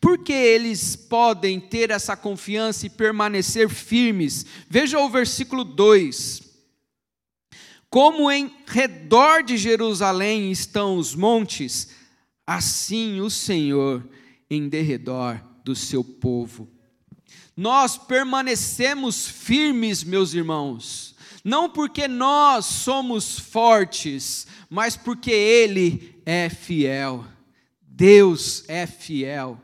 Porque 0.00 0.32
eles 0.32 0.94
podem 0.94 1.58
ter 1.58 1.90
essa 1.90 2.14
confiança 2.16 2.86
e 2.86 2.90
permanecer 2.90 3.70
firmes? 3.70 4.44
Veja 4.68 4.98
o 4.98 5.08
versículo 5.08 5.64
2 5.64 6.51
como 7.92 8.30
em 8.30 8.50
redor 8.66 9.42
de 9.42 9.58
Jerusalém 9.58 10.50
estão 10.50 10.96
os 10.96 11.14
montes, 11.14 11.90
assim 12.46 13.20
o 13.20 13.28
Senhor 13.28 14.08
em 14.48 14.66
derredor 14.66 15.38
do 15.62 15.76
seu 15.76 16.02
povo. 16.02 16.70
Nós 17.54 17.98
permanecemos 17.98 19.28
firmes, 19.28 20.02
meus 20.02 20.32
irmãos, 20.32 21.14
não 21.44 21.68
porque 21.68 22.08
nós 22.08 22.64
somos 22.64 23.38
fortes, 23.38 24.46
mas 24.70 24.96
porque 24.96 25.30
Ele 25.30 26.18
é 26.24 26.48
fiel. 26.48 27.26
Deus 27.82 28.64
é 28.68 28.86
fiel. 28.86 29.60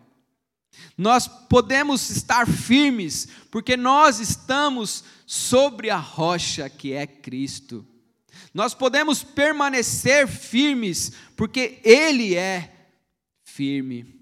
Nós 0.98 1.26
podemos 1.26 2.10
estar 2.10 2.46
firmes, 2.46 3.26
porque 3.50 3.74
nós 3.74 4.20
estamos 4.20 5.02
sobre 5.26 5.88
a 5.88 5.96
rocha 5.96 6.68
que 6.68 6.92
é 6.92 7.06
Cristo. 7.06 7.86
Nós 8.52 8.74
podemos 8.74 9.22
permanecer 9.22 10.26
firmes, 10.26 11.12
porque 11.36 11.80
Ele 11.84 12.34
é 12.34 12.72
firme. 13.44 14.18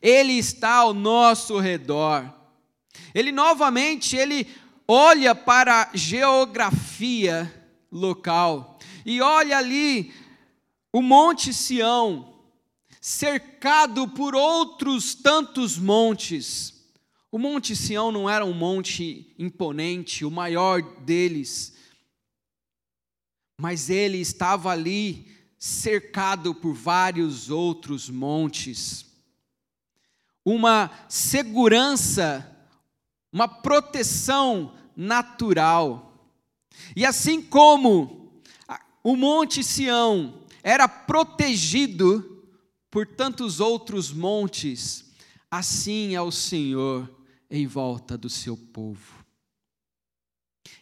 Ele 0.00 0.34
está 0.34 0.74
ao 0.76 0.94
nosso 0.94 1.58
redor. 1.58 2.32
Ele 3.14 3.32
novamente, 3.32 4.16
ele 4.16 4.46
olha 4.86 5.34
para 5.34 5.82
a 5.82 5.96
geografia 5.96 7.52
local 7.90 8.78
e 9.04 9.20
olha 9.20 9.58
ali 9.58 10.12
o 10.92 11.02
Monte 11.02 11.52
Sião, 11.52 12.34
cercado 13.00 14.08
por 14.08 14.34
outros 14.34 15.14
tantos 15.14 15.78
montes. 15.78 16.74
O 17.30 17.38
Monte 17.38 17.76
Sião 17.76 18.10
não 18.10 18.28
era 18.28 18.44
um 18.44 18.54
monte 18.54 19.34
imponente, 19.38 20.24
o 20.24 20.30
maior 20.30 20.80
deles, 21.00 21.75
mas 23.58 23.88
ele 23.88 24.18
estava 24.18 24.70
ali 24.70 25.26
cercado 25.58 26.54
por 26.54 26.74
vários 26.74 27.50
outros 27.50 28.10
montes. 28.10 29.06
Uma 30.44 30.90
segurança, 31.08 32.46
uma 33.32 33.48
proteção 33.48 34.74
natural. 34.94 36.30
E 36.94 37.04
assim 37.04 37.42
como 37.42 38.42
o 39.02 39.16
Monte 39.16 39.64
Sião 39.64 40.42
era 40.62 40.88
protegido 40.88 42.44
por 42.90 43.06
tantos 43.06 43.60
outros 43.60 44.12
montes, 44.12 45.12
assim 45.50 46.14
é 46.14 46.20
o 46.20 46.32
Senhor 46.32 47.10
em 47.50 47.66
volta 47.66 48.16
do 48.16 48.28
seu 48.28 48.56
povo. 48.56 49.24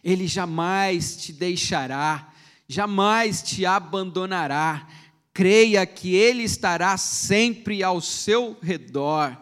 Ele 0.03 0.27
jamais 0.27 1.17
te 1.17 1.33
deixará, 1.33 2.33
jamais 2.67 3.41
te 3.41 3.65
abandonará. 3.65 4.87
Creia 5.33 5.85
que 5.85 6.15
Ele 6.15 6.43
estará 6.43 6.97
sempre 6.97 7.83
ao 7.83 7.99
seu 7.99 8.57
redor 8.61 9.37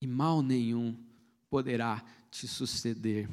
e 0.00 0.06
mal 0.06 0.42
nenhum 0.42 0.96
poderá 1.48 2.04
te 2.30 2.46
suceder. 2.46 3.28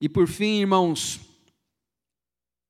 E 0.00 0.08
por 0.08 0.26
fim, 0.26 0.60
irmãos, 0.60 1.20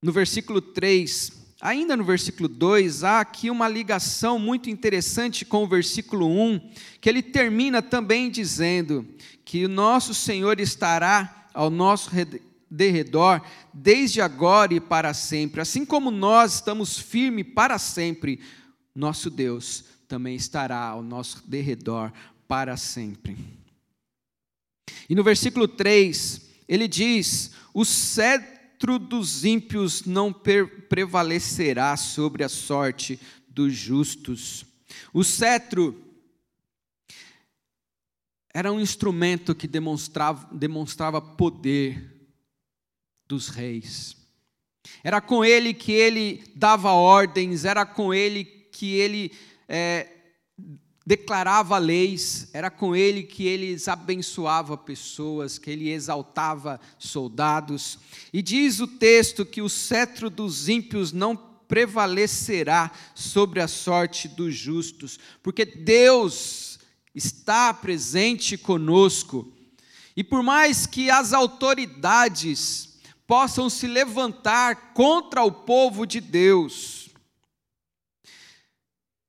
no 0.02 0.12
versículo 0.12 0.60
3, 0.60 1.48
Ainda 1.60 1.96
no 1.96 2.04
versículo 2.04 2.48
2, 2.48 3.02
há 3.02 3.18
aqui 3.18 3.50
uma 3.50 3.66
ligação 3.66 4.38
muito 4.38 4.70
interessante 4.70 5.44
com 5.44 5.64
o 5.64 5.66
versículo 5.66 6.28
1, 6.28 6.70
que 7.00 7.08
ele 7.08 7.20
termina 7.20 7.82
também 7.82 8.30
dizendo 8.30 9.04
que 9.44 9.64
o 9.64 9.68
nosso 9.68 10.14
Senhor 10.14 10.60
estará 10.60 11.48
ao 11.52 11.68
nosso 11.68 12.10
derredor 12.70 13.42
desde 13.72 14.20
agora 14.20 14.74
e 14.74 14.80
para 14.80 15.14
sempre. 15.14 15.60
Assim 15.60 15.84
como 15.84 16.10
nós 16.10 16.54
estamos 16.56 16.98
firmes 16.98 17.46
para 17.54 17.78
sempre, 17.78 18.40
nosso 18.94 19.30
Deus 19.30 19.84
também 20.06 20.34
estará 20.34 20.78
ao 20.78 21.02
nosso 21.02 21.42
derredor 21.46 22.12
para 22.46 22.76
sempre. 22.76 23.36
E 25.08 25.14
no 25.14 25.22
versículo 25.22 25.68
3, 25.68 26.48
ele 26.66 26.88
diz: 26.88 27.52
O 27.72 27.84
cetro 27.84 28.98
dos 28.98 29.44
ímpios 29.44 30.04
não 30.04 30.32
prevalecerá 30.32 31.96
sobre 31.96 32.42
a 32.42 32.48
sorte 32.48 33.20
dos 33.48 33.74
justos. 33.74 34.64
O 35.12 35.22
cetro 35.22 36.04
era 38.52 38.72
um 38.72 38.80
instrumento 38.80 39.54
que 39.54 39.68
demonstrava, 39.68 40.48
demonstrava 40.52 41.20
poder 41.20 42.17
dos 43.28 43.48
reis. 43.48 44.16
Era 45.04 45.20
com 45.20 45.44
ele 45.44 45.74
que 45.74 45.92
ele 45.92 46.42
dava 46.56 46.92
ordens, 46.92 47.64
era 47.64 47.84
com 47.84 48.12
ele 48.12 48.44
que 48.44 48.94
ele 48.94 49.32
é, 49.68 50.08
declarava 51.06 51.78
leis, 51.78 52.48
era 52.52 52.70
com 52.70 52.94
ele 52.94 53.22
que 53.22 53.46
ele 53.46 53.76
abençoava 53.86 54.76
pessoas, 54.76 55.58
que 55.58 55.70
ele 55.70 55.90
exaltava 55.90 56.80
soldados. 56.98 57.98
E 58.32 58.42
diz 58.42 58.80
o 58.80 58.86
texto 58.86 59.46
que 59.46 59.62
o 59.62 59.68
cetro 59.68 60.28
dos 60.28 60.68
ímpios 60.68 61.12
não 61.12 61.36
prevalecerá 61.36 62.90
sobre 63.14 63.60
a 63.60 63.68
sorte 63.68 64.26
dos 64.26 64.54
justos, 64.54 65.18
porque 65.42 65.64
Deus 65.64 66.78
está 67.14 67.72
presente 67.74 68.56
conosco. 68.56 69.52
E 70.16 70.24
por 70.24 70.42
mais 70.42 70.86
que 70.86 71.10
as 71.10 71.32
autoridades 71.32 72.97
possam 73.28 73.68
se 73.68 73.86
levantar 73.86 74.94
contra 74.94 75.44
o 75.44 75.52
povo 75.52 76.06
de 76.06 76.18
Deus, 76.18 77.10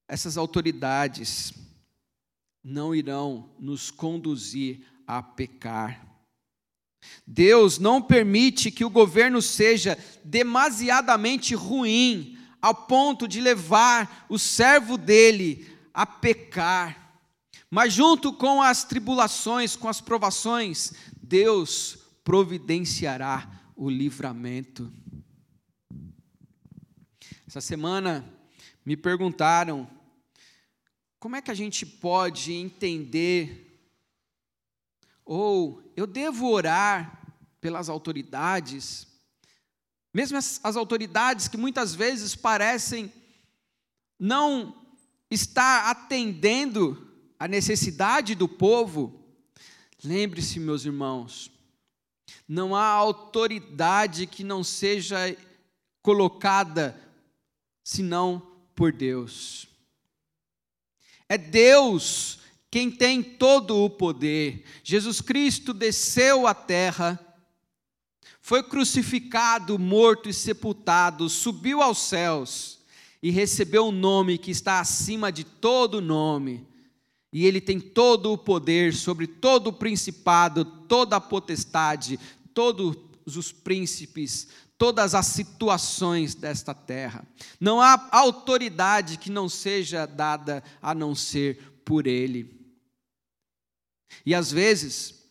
essas 0.07 0.37
autoridades 0.37 1.53
não 2.63 2.95
irão 2.95 3.53
nos 3.59 3.91
conduzir 3.91 4.87
a 5.05 5.21
pecar. 5.21 6.07
Deus 7.27 7.77
não 7.77 8.01
permite 8.01 8.71
que 8.71 8.85
o 8.85 8.89
governo 8.89 9.41
seja 9.41 9.97
demasiadamente 10.23 11.53
ruim 11.53 12.37
ao 12.61 12.73
ponto 12.73 13.27
de 13.27 13.41
levar 13.41 14.25
o 14.29 14.39
servo 14.39 14.97
dele 14.97 15.77
a 15.93 16.05
pecar. 16.05 17.19
Mas 17.69 17.93
junto 17.93 18.31
com 18.31 18.61
as 18.61 18.85
tribulações, 18.85 19.75
com 19.75 19.89
as 19.89 19.99
provações, 19.99 20.93
Deus 21.21 21.97
providenciará 22.23 23.58
o 23.79 23.89
livramento. 23.89 24.91
Essa 27.47 27.61
semana 27.61 28.29
me 28.85 28.97
perguntaram 28.97 29.89
como 31.17 31.37
é 31.37 31.41
que 31.41 31.49
a 31.49 31.53
gente 31.53 31.85
pode 31.85 32.51
entender, 32.51 33.81
ou 35.23 35.81
eu 35.95 36.05
devo 36.05 36.49
orar 36.49 37.25
pelas 37.61 37.87
autoridades, 37.87 39.07
mesmo 40.13 40.37
as, 40.37 40.59
as 40.61 40.75
autoridades 40.75 41.47
que 41.47 41.55
muitas 41.55 41.95
vezes 41.95 42.35
parecem 42.35 43.09
não 44.19 44.75
estar 45.31 45.89
atendendo 45.89 47.09
a 47.39 47.47
necessidade 47.47 48.35
do 48.35 48.49
povo, 48.49 49.23
lembre-se, 50.03 50.59
meus 50.59 50.83
irmãos, 50.83 51.49
não 52.47 52.75
há 52.75 52.85
autoridade 52.85 54.25
que 54.25 54.43
não 54.43 54.63
seja 54.63 55.35
colocada 56.01 56.99
senão 57.83 58.41
por 58.75 58.91
Deus. 58.91 59.67
É 61.27 61.37
Deus 61.37 62.39
quem 62.71 62.89
tem 62.89 63.21
todo 63.21 63.83
o 63.83 63.89
poder. 63.89 64.63
Jesus 64.83 65.21
Cristo 65.21 65.73
desceu 65.73 66.47
à 66.47 66.53
terra, 66.53 67.19
foi 68.41 68.63
crucificado, 68.63 69.77
morto 69.77 70.29
e 70.29 70.33
sepultado, 70.33 71.29
subiu 71.29 71.81
aos 71.81 71.99
céus 71.99 72.79
e 73.21 73.29
recebeu 73.31 73.87
um 73.87 73.91
nome 73.91 74.37
que 74.37 74.51
está 74.51 74.79
acima 74.79 75.31
de 75.31 75.43
todo 75.43 76.01
nome. 76.01 76.65
E 77.31 77.45
ele 77.45 77.61
tem 77.61 77.79
todo 77.79 78.31
o 78.31 78.37
poder 78.37 78.93
sobre 78.93 79.27
todo 79.27 79.67
o 79.67 79.73
principado, 79.73 80.65
toda 80.65 81.17
a 81.17 81.21
potestade, 81.21 82.19
todos 82.53 82.97
os 83.25 83.51
príncipes, 83.51 84.47
todas 84.77 85.13
as 85.13 85.27
situações 85.27 86.33
desta 86.33 86.73
terra. 86.73 87.27
Não 87.59 87.81
há 87.81 88.09
autoridade 88.11 89.17
que 89.17 89.29
não 89.29 89.47
seja 89.47 90.07
dada 90.07 90.63
a 90.81 90.95
não 90.95 91.13
ser 91.13 91.81
por 91.85 92.07
Ele. 92.07 92.57
E 94.25 94.33
às 94.33 94.51
vezes, 94.51 95.23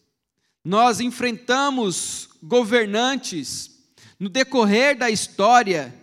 nós 0.64 1.00
enfrentamos 1.00 2.28
governantes 2.42 3.76
no 4.20 4.28
decorrer 4.28 4.96
da 4.96 5.10
história 5.10 5.94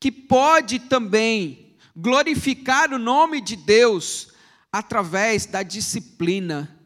que 0.00 0.12
pode 0.12 0.78
também 0.78 1.76
glorificar 1.96 2.92
o 2.92 2.98
nome 2.98 3.40
de 3.40 3.56
Deus 3.56 4.28
através 4.72 5.46
da 5.46 5.62
disciplina 5.62 6.78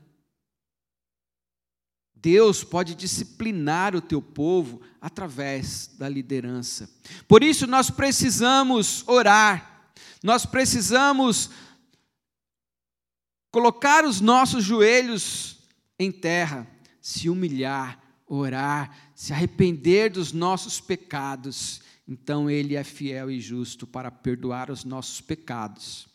Deus 2.23 2.63
pode 2.63 2.95
disciplinar 2.95 3.97
o 3.97 4.01
teu 4.01 4.23
povo 4.23 4.81
através 5.01 5.91
da 5.99 6.09
liderança. 6.09 6.89
Por 7.27 7.43
isso 7.43 7.67
nós 7.67 7.91
precisamos 7.91 9.03
orar, 9.09 9.91
nós 10.23 10.47
precisamos 10.47 11.51
colocar 13.51 14.05
os 14.05 14.21
nossos 14.21 14.63
joelhos 14.63 15.59
em 15.99 16.13
terra, 16.13 16.65
se 17.01 17.29
humilhar, 17.29 18.01
orar, 18.25 18.97
se 19.17 19.33
arrepender 19.33 20.13
dos 20.13 20.33
nossos 20.33 20.81
pecados. 20.81 21.83
Então 22.07 22.49
Ele 22.49 22.77
é 22.77 22.85
fiel 22.85 23.33
e 23.33 23.41
justo 23.41 23.85
para 23.85 24.13
perdoar 24.13 24.71
os 24.71 24.85
nossos 24.85 25.21
pecados 25.21 26.07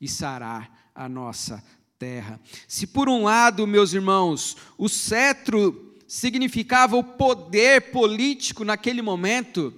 e 0.00 0.06
sarar 0.06 0.87
a 0.98 1.08
nossa 1.08 1.62
terra. 1.96 2.40
Se 2.66 2.86
por 2.88 3.08
um 3.08 3.22
lado, 3.22 3.66
meus 3.68 3.92
irmãos, 3.92 4.56
o 4.76 4.88
cetro 4.88 5.96
significava 6.08 6.96
o 6.96 7.04
poder 7.04 7.92
político 7.92 8.64
naquele 8.64 9.00
momento, 9.00 9.72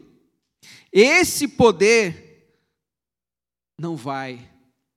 esse 0.90 1.46
poder 1.46 2.56
não 3.78 3.96
vai 3.96 4.50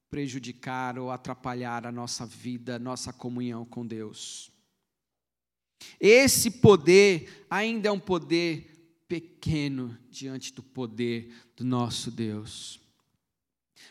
prejudicar 0.09 0.97
ou 0.97 1.12
atrapalhar 1.12 1.86
a 1.86 1.91
nossa 1.91 2.25
vida, 2.25 2.79
nossa 2.79 3.12
comunhão 3.12 3.65
com 3.65 3.86
Deus. 3.86 4.49
Esse 5.99 6.49
poder 6.49 7.45
ainda 7.49 7.89
é 7.89 7.91
um 7.91 7.99
poder 7.99 9.03
pequeno 9.07 9.97
diante 10.09 10.53
do 10.53 10.63
poder 10.63 11.33
do 11.57 11.65
nosso 11.65 12.09
Deus. 12.09 12.82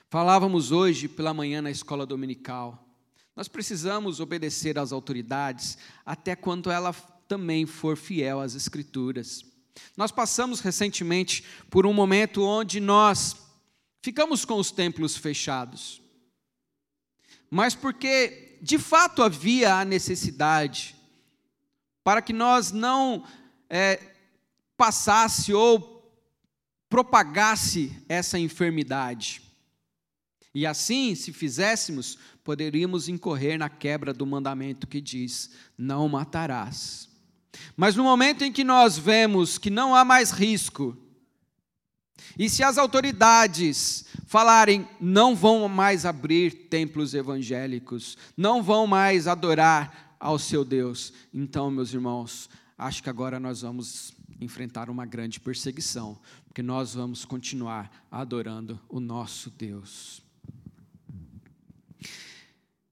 Falávamos 0.09 0.73
hoje 0.73 1.09
pela 1.09 1.35
manhã 1.35 1.63
na 1.63 1.71
escola 1.71 2.07
dominical. 2.07 2.87
Nós 3.35 3.49
precisamos 3.49 4.21
obedecer 4.21 4.79
às 4.79 4.93
autoridades 4.93 5.79
até 6.05 6.37
quando 6.37 6.71
ela 6.71 6.93
também 7.27 7.67
for 7.67 7.97
fiel 7.97 8.41
às 8.41 8.55
Escrituras. 8.55 9.43
Nós 9.97 10.11
passamos 10.11 10.61
recentemente 10.61 11.45
por 11.71 11.87
um 11.87 11.93
momento 11.93 12.43
onde 12.43 12.79
nós 12.79 13.37
ficamos 14.03 14.45
com 14.45 14.59
os 14.59 14.71
templos 14.71 15.17
fechados 15.17 16.03
mas 17.55 17.75
porque 17.75 18.57
de 18.63 18.79
fato 18.79 19.23
havia 19.23 19.75
a 19.75 19.85
necessidade 19.85 20.97
para 22.03 22.23
que 22.23 22.33
nós 22.33 22.73
não 22.73 23.27
é, 23.69 24.01
passasse 24.75 25.53
ou 25.53 26.11
propagasse 26.89 27.93
essa 28.09 28.39
enfermidade. 28.39 29.43
E 30.55 30.67
assim, 30.67 31.15
se 31.15 31.33
fizéssemos, 31.33 32.19
poderíamos 32.45 33.09
incorrer 33.09 33.59
na 33.59 33.69
quebra 33.69 34.13
do 34.13 34.27
mandamento 34.27 34.87
que 34.87 35.01
diz: 35.01 35.51
não 35.77 36.09
matarás. 36.09 37.09
Mas 37.77 37.97
no 37.97 38.05
momento 38.05 38.45
em 38.45 38.53
que 38.53 38.65
nós 38.65 38.99
vemos 38.99 39.59
que 39.59 39.71
não 39.71 39.95
há 39.95 40.05
mais 40.05 40.31
risco, 40.31 40.97
e 42.39 42.49
se 42.49 42.63
as 42.63 42.79
autoridades 42.79 44.05
falarem, 44.27 44.89
não 45.01 45.35
vão 45.35 45.69
mais 45.69 46.07
abrir 46.07 46.69
templos 46.69 47.15
evangélicos, 47.15 48.17
não 48.37 48.63
vão 48.63 48.87
mais 48.87 49.27
adorar 49.27 50.17
ao 50.19 50.39
seu 50.39 50.65
Deus, 50.65 51.13
então, 51.35 51.71
meus 51.71 51.93
irmãos, 51.93 52.49
acho 52.79 53.03
que 53.03 53.11
agora 53.11 53.41
nós 53.41 53.63
vamos 53.63 54.13
enfrentar 54.41 54.89
uma 54.89 55.05
grande 55.05 55.41
perseguição, 55.41 56.19
porque 56.47 56.63
nós 56.63 56.95
vamos 56.95 57.25
continuar 57.25 58.07
adorando 58.11 58.81
o 58.89 59.01
nosso 59.01 59.51
Deus. 59.51 60.23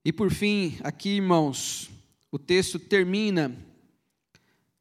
E 0.02 0.12
por 0.12 0.32
fim, 0.32 0.78
aqui, 0.82 1.10
irmãos, 1.10 1.90
o 2.32 2.38
texto 2.38 2.78
termina 2.78 3.54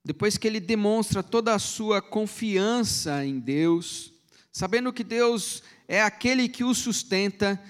depois 0.03 0.37
que 0.37 0.47
ele 0.47 0.61
demonstra 0.61 1.21
toda 1.21 1.53
a 1.53 1.59
sua 1.59 2.01
confiança 2.01 3.25
em 3.25 3.37
Deus, 3.37 4.13
sabendo 4.51 4.93
que 4.93 5.03
Deus 5.03 5.61
é 5.89 6.01
aquele 6.01 6.47
que 6.47 6.63
o 6.63 6.73
sustenta, 6.73 7.61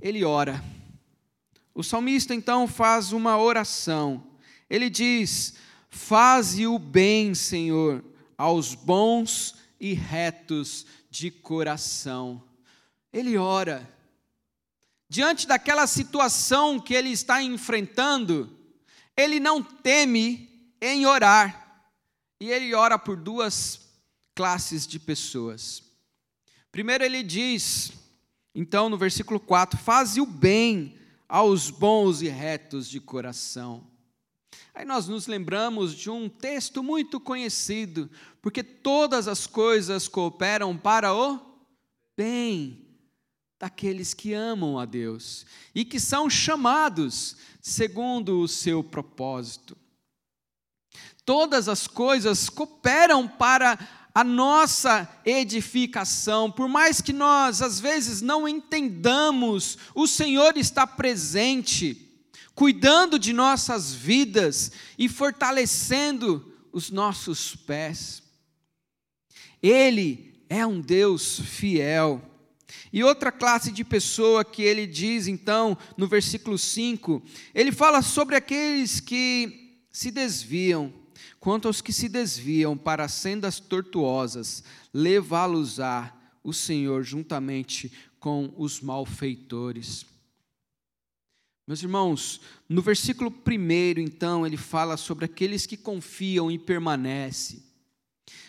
ele 0.00 0.24
ora. 0.24 0.64
O 1.74 1.82
salmista 1.82 2.34
então 2.34 2.68
faz 2.68 3.12
uma 3.12 3.36
oração. 3.36 4.24
Ele 4.70 4.88
diz: 4.88 5.54
Faze 5.90 6.68
o 6.68 6.78
bem, 6.78 7.34
Senhor, 7.34 8.04
aos 8.38 8.74
bons 8.74 9.56
e 9.80 9.92
retos 9.92 10.86
de 11.10 11.30
coração. 11.32 12.42
Ele 13.12 13.36
ora. 13.36 13.95
Diante 15.08 15.46
daquela 15.46 15.86
situação 15.86 16.80
que 16.80 16.92
ele 16.92 17.10
está 17.10 17.42
enfrentando, 17.42 18.56
ele 19.16 19.38
não 19.38 19.62
teme 19.62 20.74
em 20.80 21.06
orar. 21.06 21.84
E 22.40 22.50
ele 22.50 22.74
ora 22.74 22.98
por 22.98 23.16
duas 23.16 23.80
classes 24.34 24.86
de 24.86 24.98
pessoas. 24.98 25.82
Primeiro 26.70 27.04
ele 27.04 27.22
diz, 27.22 27.92
então 28.54 28.88
no 28.88 28.98
versículo 28.98 29.40
4: 29.40 29.78
Faze 29.78 30.20
o 30.20 30.26
bem 30.26 30.98
aos 31.28 31.70
bons 31.70 32.20
e 32.20 32.28
retos 32.28 32.88
de 32.88 33.00
coração. 33.00 33.86
Aí 34.74 34.84
nós 34.84 35.08
nos 35.08 35.26
lembramos 35.26 35.94
de 35.94 36.10
um 36.10 36.28
texto 36.28 36.82
muito 36.82 37.18
conhecido, 37.18 38.10
porque 38.42 38.62
todas 38.62 39.26
as 39.26 39.46
coisas 39.46 40.06
cooperam 40.06 40.76
para 40.76 41.14
o 41.14 41.40
bem 42.14 42.85
daqueles 43.58 44.12
que 44.12 44.32
amam 44.32 44.78
a 44.78 44.84
Deus 44.84 45.46
e 45.74 45.84
que 45.84 45.98
são 45.98 46.28
chamados 46.28 47.36
segundo 47.60 48.40
o 48.40 48.48
seu 48.48 48.84
propósito. 48.84 49.76
Todas 51.24 51.68
as 51.68 51.86
coisas 51.86 52.48
cooperam 52.48 53.26
para 53.26 53.78
a 54.14 54.24
nossa 54.24 55.06
edificação, 55.26 56.50
por 56.50 56.68
mais 56.68 57.00
que 57.00 57.12
nós 57.12 57.60
às 57.60 57.78
vezes 57.78 58.22
não 58.22 58.48
entendamos, 58.48 59.76
o 59.94 60.06
Senhor 60.06 60.56
está 60.56 60.86
presente, 60.86 62.24
cuidando 62.54 63.18
de 63.18 63.32
nossas 63.34 63.92
vidas 63.92 64.72
e 64.98 65.08
fortalecendo 65.08 66.54
os 66.72 66.90
nossos 66.90 67.54
pés. 67.56 68.22
Ele 69.62 70.42
é 70.48 70.66
um 70.66 70.80
Deus 70.80 71.40
fiel. 71.40 72.22
E 72.92 73.02
outra 73.04 73.30
classe 73.30 73.70
de 73.70 73.84
pessoa 73.84 74.44
que 74.44 74.62
ele 74.62 74.86
diz, 74.86 75.26
então, 75.26 75.76
no 75.96 76.06
versículo 76.06 76.58
5, 76.58 77.22
ele 77.54 77.72
fala 77.72 78.02
sobre 78.02 78.36
aqueles 78.36 79.00
que 79.00 79.84
se 79.90 80.10
desviam 80.10 80.92
Quanto 81.46 81.68
aos 81.68 81.80
que 81.80 81.92
se 81.92 82.08
desviam 82.08 82.76
para 82.76 83.06
sendas 83.06 83.60
tortuosas, 83.60 84.64
levá-los-á 84.92 86.12
o 86.42 86.52
Senhor 86.52 87.04
juntamente 87.04 87.92
com 88.18 88.52
os 88.56 88.80
malfeitores. 88.80 90.04
Meus 91.64 91.82
irmãos, 91.82 92.40
no 92.68 92.82
versículo 92.82 93.30
1, 93.30 94.00
então, 94.00 94.44
ele 94.44 94.56
fala 94.56 94.96
sobre 94.96 95.24
aqueles 95.24 95.66
que 95.66 95.76
confiam 95.76 96.50
e 96.50 96.58
permanecem. 96.58 97.62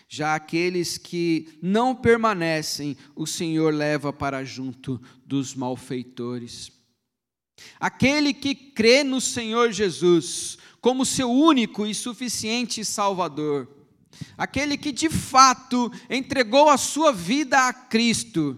Já 0.08 0.36
aqueles 0.36 0.98
que 0.98 1.60
não 1.62 1.93
permanecem, 1.93 2.96
o 3.15 3.28
Senhor 3.28 3.74
leva 3.74 4.13
para 4.13 4.43
junto 4.43 5.02
dos 5.26 5.54
malfeitores. 5.54 6.72
Aquele 7.80 8.34
que 8.34 8.56
crê 8.56 9.04
no 9.04 9.20
Senhor 9.20 9.72
Jesus, 9.72 10.58
como 10.80 11.06
seu 11.06 11.30
único 11.30 11.86
e 11.86 11.93
suficiente 11.93 12.86
Salvador. 12.86 13.67
Aquele 14.38 14.78
que 14.78 14.91
de 14.91 15.10
fato 15.10 15.91
entregou 16.10 16.70
a 16.70 16.78
sua 16.78 17.12
vida 17.12 17.67
a 17.67 17.74
Cristo 17.74 18.58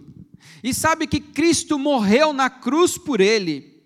e 0.64 0.74
sabe 0.74 1.08
que 1.08 1.20
Cristo 1.20 1.80
morreu 1.80 2.32
na 2.34 2.50
cruz 2.50 2.98
por 2.98 3.20
ele, 3.20 3.84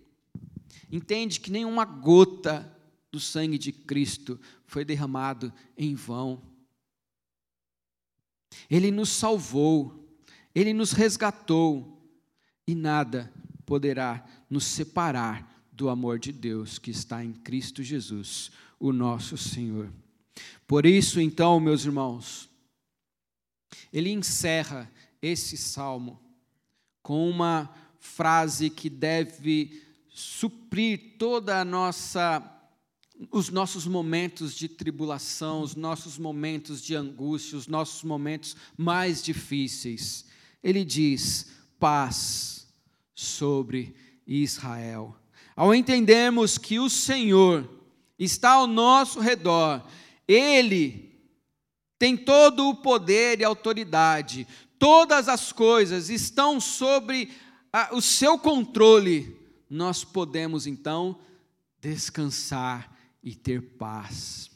entende 0.92 1.40
que 1.40 1.52
nenhuma 1.52 1.86
gota 1.86 2.70
do 3.12 3.20
sangue 3.20 3.58
de 3.58 3.72
Cristo 3.72 4.40
foi 4.66 4.84
derramado 4.84 5.54
em 5.78 5.96
vão. 5.96 6.53
Ele 8.70 8.92
nos 8.92 9.10
salvou, 9.10 10.08
ele 10.54 10.74
nos 10.74 10.92
resgatou 10.92 12.02
e 12.68 12.76
nada 12.76 13.32
poderá 13.66 14.26
nos 14.50 14.66
separar 14.66 15.68
do 15.72 15.90
amor 15.90 16.20
de 16.20 16.32
Deus 16.32 16.78
que 16.78 16.92
está 16.92 17.24
em 17.24 17.34
Cristo 17.34 17.82
Jesus, 17.82 18.52
o 18.80 18.94
nosso 18.94 19.38
Senhor. 19.38 19.92
Por 20.68 20.86
isso, 20.86 21.20
então, 21.20 21.60
meus 21.60 21.86
irmãos, 21.86 22.50
ele 23.92 24.10
encerra 24.12 24.92
esse 25.22 25.58
salmo 25.58 26.20
com 27.02 27.30
uma 27.30 27.74
frase 28.00 28.70
que 28.70 28.90
deve 28.90 29.82
suprir 30.10 31.16
toda 31.18 31.60
a 31.60 31.66
nossa 31.66 32.40
os 33.32 33.50
nossos 33.50 33.86
momentos 33.86 34.56
de 34.56 34.68
tribulação, 34.68 35.62
os 35.62 35.76
nossos 35.76 36.18
momentos 36.18 36.82
de 36.82 36.96
angústia, 36.96 37.58
os 37.58 37.68
nossos 37.68 38.04
momentos 38.04 38.56
mais 38.78 39.22
difíceis. 39.22 40.26
Ele 40.64 40.84
diz: 40.84 41.52
paz 41.80 42.68
sobre 43.14 43.96
Israel. 44.26 45.16
Ao 45.56 45.74
entendermos 45.74 46.58
que 46.58 46.80
o 46.80 46.90
Senhor 46.90 47.70
está 48.18 48.54
ao 48.54 48.68
nosso 48.68 49.20
redor, 49.20 49.86
Ele 50.28 51.12
tem 52.00 52.18
todo 52.18 52.68
o 52.68 52.76
poder 52.76 53.40
e 53.40 53.44
autoridade, 53.44 54.48
todas 54.80 55.30
as 55.30 55.52
coisas 55.52 56.10
estão 56.10 56.60
sobre 56.60 57.32
a, 57.72 57.96
o 57.96 58.02
seu 58.02 58.38
controle, 58.38 59.40
nós 59.70 60.04
podemos 60.04 60.68
então 60.68 61.20
descansar 61.80 62.93
e 63.24 63.34
ter 63.34 63.62
paz. 63.62 64.52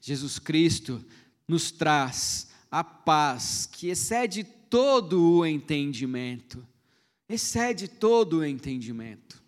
Jesus 0.00 0.38
Cristo 0.38 1.04
nos 1.48 1.70
traz 1.70 2.48
a 2.70 2.84
paz 2.84 3.66
que 3.66 3.88
excede 3.88 4.44
todo 4.44 5.38
o 5.38 5.44
entendimento. 5.44 6.66
excede 7.28 7.88
todo 7.88 8.38
o 8.38 8.44
entendimento. 8.44 9.40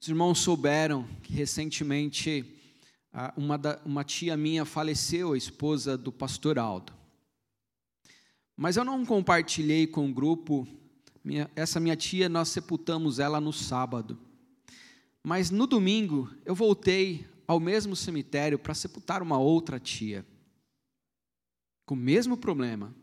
Os 0.00 0.08
irmãos 0.08 0.38
souberam 0.38 1.06
que 1.22 1.32
recentemente 1.32 2.44
uma, 3.36 3.58
da, 3.58 3.80
uma 3.84 4.04
tia 4.04 4.36
minha 4.36 4.64
faleceu, 4.64 5.32
a 5.32 5.38
esposa 5.38 5.96
do 5.96 6.12
pastor 6.12 6.58
Aldo. 6.58 6.92
Mas 8.56 8.76
eu 8.76 8.84
não 8.84 9.04
compartilhei 9.04 9.86
com 9.86 10.08
o 10.08 10.12
grupo, 10.12 10.66
minha, 11.24 11.50
essa 11.54 11.78
minha 11.80 11.96
tia, 11.96 12.28
nós 12.28 12.48
sepultamos 12.48 13.18
ela 13.18 13.40
no 13.40 13.52
sábado. 13.52 14.18
Mas 15.24 15.50
no 15.50 15.66
domingo 15.66 16.30
eu 16.44 16.54
voltei 16.54 17.26
ao 17.46 17.58
mesmo 17.58 17.96
cemitério 17.96 18.58
para 18.58 18.74
sepultar 18.74 19.22
uma 19.22 19.38
outra 19.38 19.80
tia, 19.80 20.26
com 21.86 21.94
o 21.94 21.98
mesmo 21.98 22.36
problema, 22.36 22.94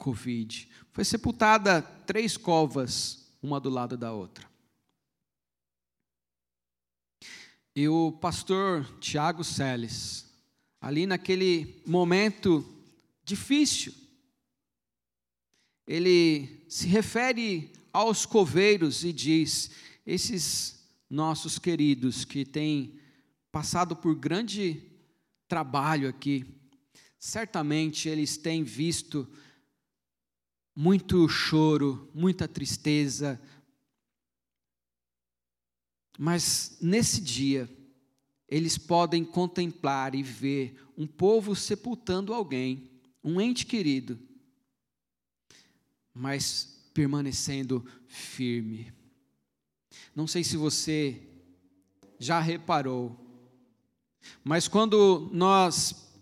Covid. 0.00 0.68
Foi 0.92 1.04
sepultada 1.04 1.82
três 1.82 2.36
covas, 2.36 3.30
uma 3.42 3.60
do 3.60 3.68
lado 3.68 3.96
da 3.96 4.12
outra. 4.12 4.48
E 7.76 7.88
o 7.88 8.12
pastor 8.12 8.84
Tiago 8.98 9.44
Seles, 9.44 10.28
ali 10.80 11.06
naquele 11.06 11.82
momento 11.86 12.66
difícil, 13.22 13.94
ele 15.86 16.64
se 16.68 16.86
refere 16.88 17.72
aos 17.92 18.24
coveiros 18.26 19.04
e 19.04 19.12
diz: 19.12 19.70
esses 20.06 20.79
nossos 21.10 21.58
queridos 21.58 22.24
que 22.24 22.44
têm 22.44 22.98
passado 23.50 23.96
por 23.96 24.14
grande 24.14 24.80
trabalho 25.48 26.08
aqui, 26.08 26.46
certamente 27.18 28.08
eles 28.08 28.36
têm 28.36 28.62
visto 28.62 29.28
muito 30.74 31.28
choro, 31.28 32.08
muita 32.14 32.46
tristeza, 32.46 33.40
mas 36.16 36.76
nesse 36.80 37.20
dia, 37.20 37.68
eles 38.46 38.78
podem 38.78 39.24
contemplar 39.24 40.14
e 40.14 40.22
ver 40.22 40.76
um 40.96 41.06
povo 41.06 41.56
sepultando 41.56 42.34
alguém, 42.34 42.90
um 43.24 43.40
ente 43.40 43.64
querido, 43.64 44.18
mas 46.12 46.90
permanecendo 46.92 47.84
firme. 48.06 48.92
Não 50.20 50.26
sei 50.26 50.44
se 50.44 50.54
você 50.54 51.18
já 52.18 52.40
reparou, 52.40 53.18
mas 54.44 54.68
quando 54.68 55.30
nós 55.32 56.12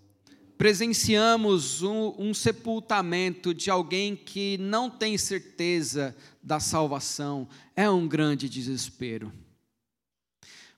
presenciamos 0.57 1.83
um, 1.83 2.15
um, 2.17 2.33
sepultamento 2.33 3.53
de 3.53 3.71
alguém 3.73 4.15
que 4.15 4.57
não 4.59 4.89
tem 4.89 5.19
certeza 5.19 6.17
da 6.41 6.61
salvação, 6.61 7.49
é 7.75 7.91
um 7.91 8.07
grande 8.07 8.49
desespero. 8.49 9.33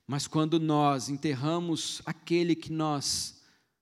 Mas 0.07 0.25
quando 0.25 0.59
nós 0.59 1.07
enterramos 1.07 2.01
aquele 2.03 2.55
que 2.55 2.71
nós 2.71 3.39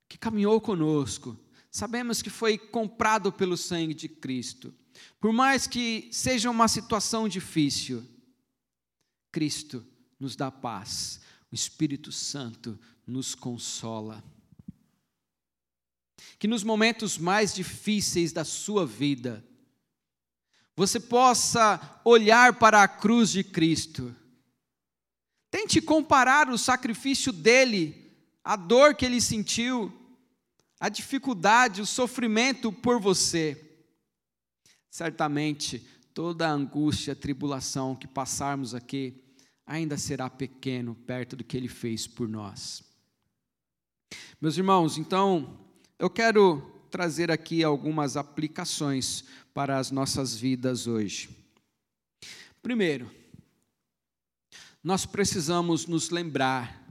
que 0.09 0.17
caminhou 0.17 0.59
conosco, 0.59 1.39
sabemos 1.71 2.21
que 2.21 2.29
foi 2.29 2.57
comprado 2.57 3.31
pelo 3.31 3.55
sangue 3.55 3.93
de 3.93 4.09
Cristo. 4.09 4.73
Por 5.17 5.31
mais 5.31 5.65
que 5.65 6.09
seja 6.11 6.49
uma 6.49 6.67
situação 6.67 7.29
difícil, 7.29 8.05
Cristo 9.31 9.85
nos 10.19 10.35
dá 10.35 10.51
paz, 10.51 11.21
o 11.51 11.55
Espírito 11.55 12.11
Santo 12.11 12.79
nos 13.05 13.33
consola. 13.35 14.23
Que 16.37 16.47
nos 16.47 16.63
momentos 16.63 17.17
mais 17.17 17.53
difíceis 17.53 18.31
da 18.31 18.43
sua 18.43 18.85
vida, 18.85 19.43
você 20.75 20.99
possa 20.99 22.01
olhar 22.05 22.57
para 22.57 22.81
a 22.81 22.87
cruz 22.87 23.29
de 23.29 23.43
Cristo. 23.43 24.15
Tente 25.51 25.81
comparar 25.81 26.49
o 26.49 26.57
sacrifício 26.57 27.33
dele, 27.33 28.15
a 28.43 28.55
dor 28.55 28.95
que 28.95 29.05
ele 29.05 29.19
sentiu, 29.19 29.91
a 30.79 30.87
dificuldade, 30.87 31.81
o 31.81 31.85
sofrimento 31.85 32.71
por 32.71 32.99
você. 32.99 33.65
Certamente, 34.89 35.85
toda 36.19 36.49
a 36.49 36.51
angústia, 36.51 37.13
a 37.13 37.15
tribulação 37.15 37.95
que 37.95 38.05
passarmos 38.05 38.75
aqui, 38.75 39.23
ainda 39.65 39.95
será 39.95 40.29
pequeno 40.29 40.93
perto 40.93 41.33
do 41.33 41.45
que 41.45 41.55
ele 41.55 41.69
fez 41.69 42.05
por 42.05 42.27
nós. 42.27 42.83
Meus 44.41 44.57
irmãos, 44.57 44.97
então, 44.97 45.57
eu 45.97 46.09
quero 46.09 46.59
trazer 46.91 47.31
aqui 47.31 47.63
algumas 47.63 48.17
aplicações 48.17 49.23
para 49.53 49.77
as 49.77 49.91
nossas 49.91 50.35
vidas 50.35 50.87
hoje. 50.87 51.29
Primeiro, 52.61 53.09
nós 54.83 55.05
precisamos 55.05 55.87
nos 55.87 56.09
lembrar 56.09 56.85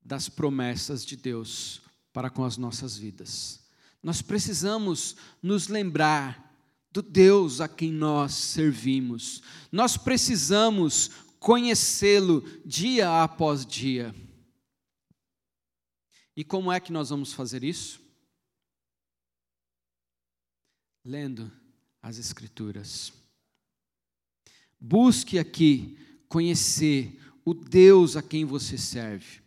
das 0.00 0.28
promessas 0.28 1.04
de 1.04 1.16
Deus 1.16 1.82
para 2.12 2.30
com 2.30 2.44
as 2.44 2.56
nossas 2.56 2.96
vidas. 2.96 3.58
Nós 4.00 4.22
precisamos 4.22 5.16
nos 5.42 5.66
lembrar 5.66 6.51
do 6.92 7.00
Deus 7.00 7.60
a 7.60 7.68
quem 7.68 7.90
nós 7.90 8.34
servimos. 8.34 9.42
Nós 9.70 9.96
precisamos 9.96 11.10
conhecê-lo 11.38 12.42
dia 12.64 13.22
após 13.22 13.64
dia. 13.64 14.14
E 16.36 16.44
como 16.44 16.70
é 16.70 16.78
que 16.78 16.92
nós 16.92 17.08
vamos 17.10 17.32
fazer 17.32 17.64
isso? 17.64 18.00
Lendo 21.04 21.50
as 22.00 22.18
Escrituras. 22.18 23.12
Busque 24.78 25.38
aqui 25.38 25.98
conhecer 26.28 27.18
o 27.44 27.54
Deus 27.54 28.16
a 28.16 28.22
quem 28.22 28.44
você 28.44 28.76
serve. 28.76 29.40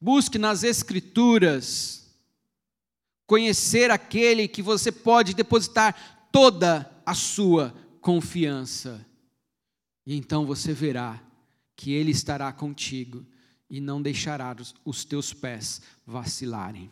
Busque 0.00 0.38
nas 0.38 0.62
Escrituras 0.62 2.03
conhecer 3.26 3.90
aquele 3.90 4.46
que 4.46 4.62
você 4.62 4.92
pode 4.92 5.34
depositar 5.34 6.28
toda 6.30 6.90
a 7.04 7.14
sua 7.14 7.74
confiança. 8.00 9.04
E 10.06 10.16
então 10.16 10.44
você 10.44 10.72
verá 10.72 11.22
que 11.76 11.92
Ele 11.92 12.10
estará 12.10 12.52
contigo 12.52 13.24
e 13.68 13.80
não 13.80 14.00
deixará 14.00 14.54
os 14.84 15.04
teus 15.04 15.32
pés 15.32 15.80
vacilarem. 16.06 16.90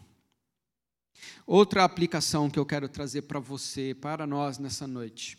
Outra 1.47 1.85
aplicação 1.85 2.51
que 2.51 2.59
eu 2.59 2.66
quero 2.66 2.88
trazer 2.88 3.23
para 3.23 3.38
você, 3.38 3.95
para 3.95 4.27
nós 4.27 4.59
nessa 4.59 4.87
noite, 4.87 5.38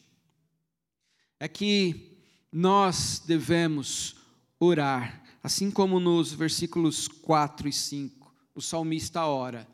é 1.39 1.47
que 1.47 2.17
nós 2.51 3.21
devemos 3.25 4.15
orar, 4.59 5.23
assim 5.41 5.69
como 5.69 5.99
nos 5.99 6.31
versículos 6.31 7.07
4 7.07 7.67
e 7.67 7.73
5, 7.73 8.33
o 8.55 8.61
salmista 8.61 9.25
ora 9.25 9.67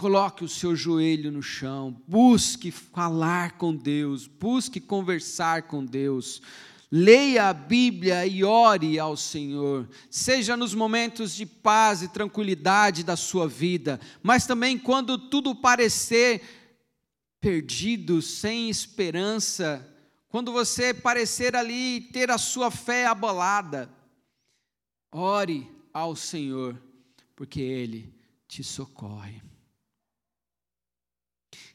Coloque 0.00 0.42
o 0.42 0.48
seu 0.48 0.74
joelho 0.74 1.30
no 1.30 1.42
chão, 1.42 1.94
busque 2.08 2.70
falar 2.70 3.58
com 3.58 3.76
Deus, 3.76 4.26
busque 4.26 4.80
conversar 4.80 5.64
com 5.64 5.84
Deus. 5.84 6.40
Leia 6.90 7.50
a 7.50 7.52
Bíblia 7.52 8.26
e 8.26 8.42
ore 8.42 8.98
ao 8.98 9.14
Senhor, 9.14 9.86
seja 10.08 10.56
nos 10.56 10.72
momentos 10.72 11.34
de 11.34 11.44
paz 11.44 12.00
e 12.00 12.08
tranquilidade 12.08 13.04
da 13.04 13.14
sua 13.14 13.46
vida, 13.46 14.00
mas 14.22 14.46
também 14.46 14.78
quando 14.78 15.18
tudo 15.18 15.54
parecer 15.54 16.40
perdido, 17.38 18.22
sem 18.22 18.70
esperança, 18.70 19.86
quando 20.30 20.50
você 20.50 20.94
parecer 20.94 21.54
ali 21.54 22.00
ter 22.10 22.30
a 22.30 22.38
sua 22.38 22.70
fé 22.70 23.04
abalada, 23.04 23.86
ore 25.12 25.70
ao 25.92 26.16
Senhor, 26.16 26.80
porque 27.36 27.60
Ele 27.60 28.10
te 28.48 28.64
socorre. 28.64 29.49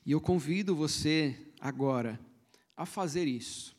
E 0.06 0.12
eu 0.12 0.22
convido 0.22 0.76
você 0.76 1.52
agora 1.60 2.20
a 2.78 2.86
fazer 2.86 3.28
isso. 3.28 3.76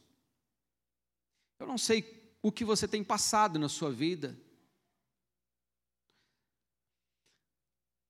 Eu 1.59 1.67
não 1.67 1.79
sei 1.79 2.37
o 2.43 2.51
que 2.51 2.65
você 2.65 2.89
tem 2.89 3.05
passado 3.05 3.59
na 3.59 3.69
sua 3.69 3.93
vida. 3.93 4.37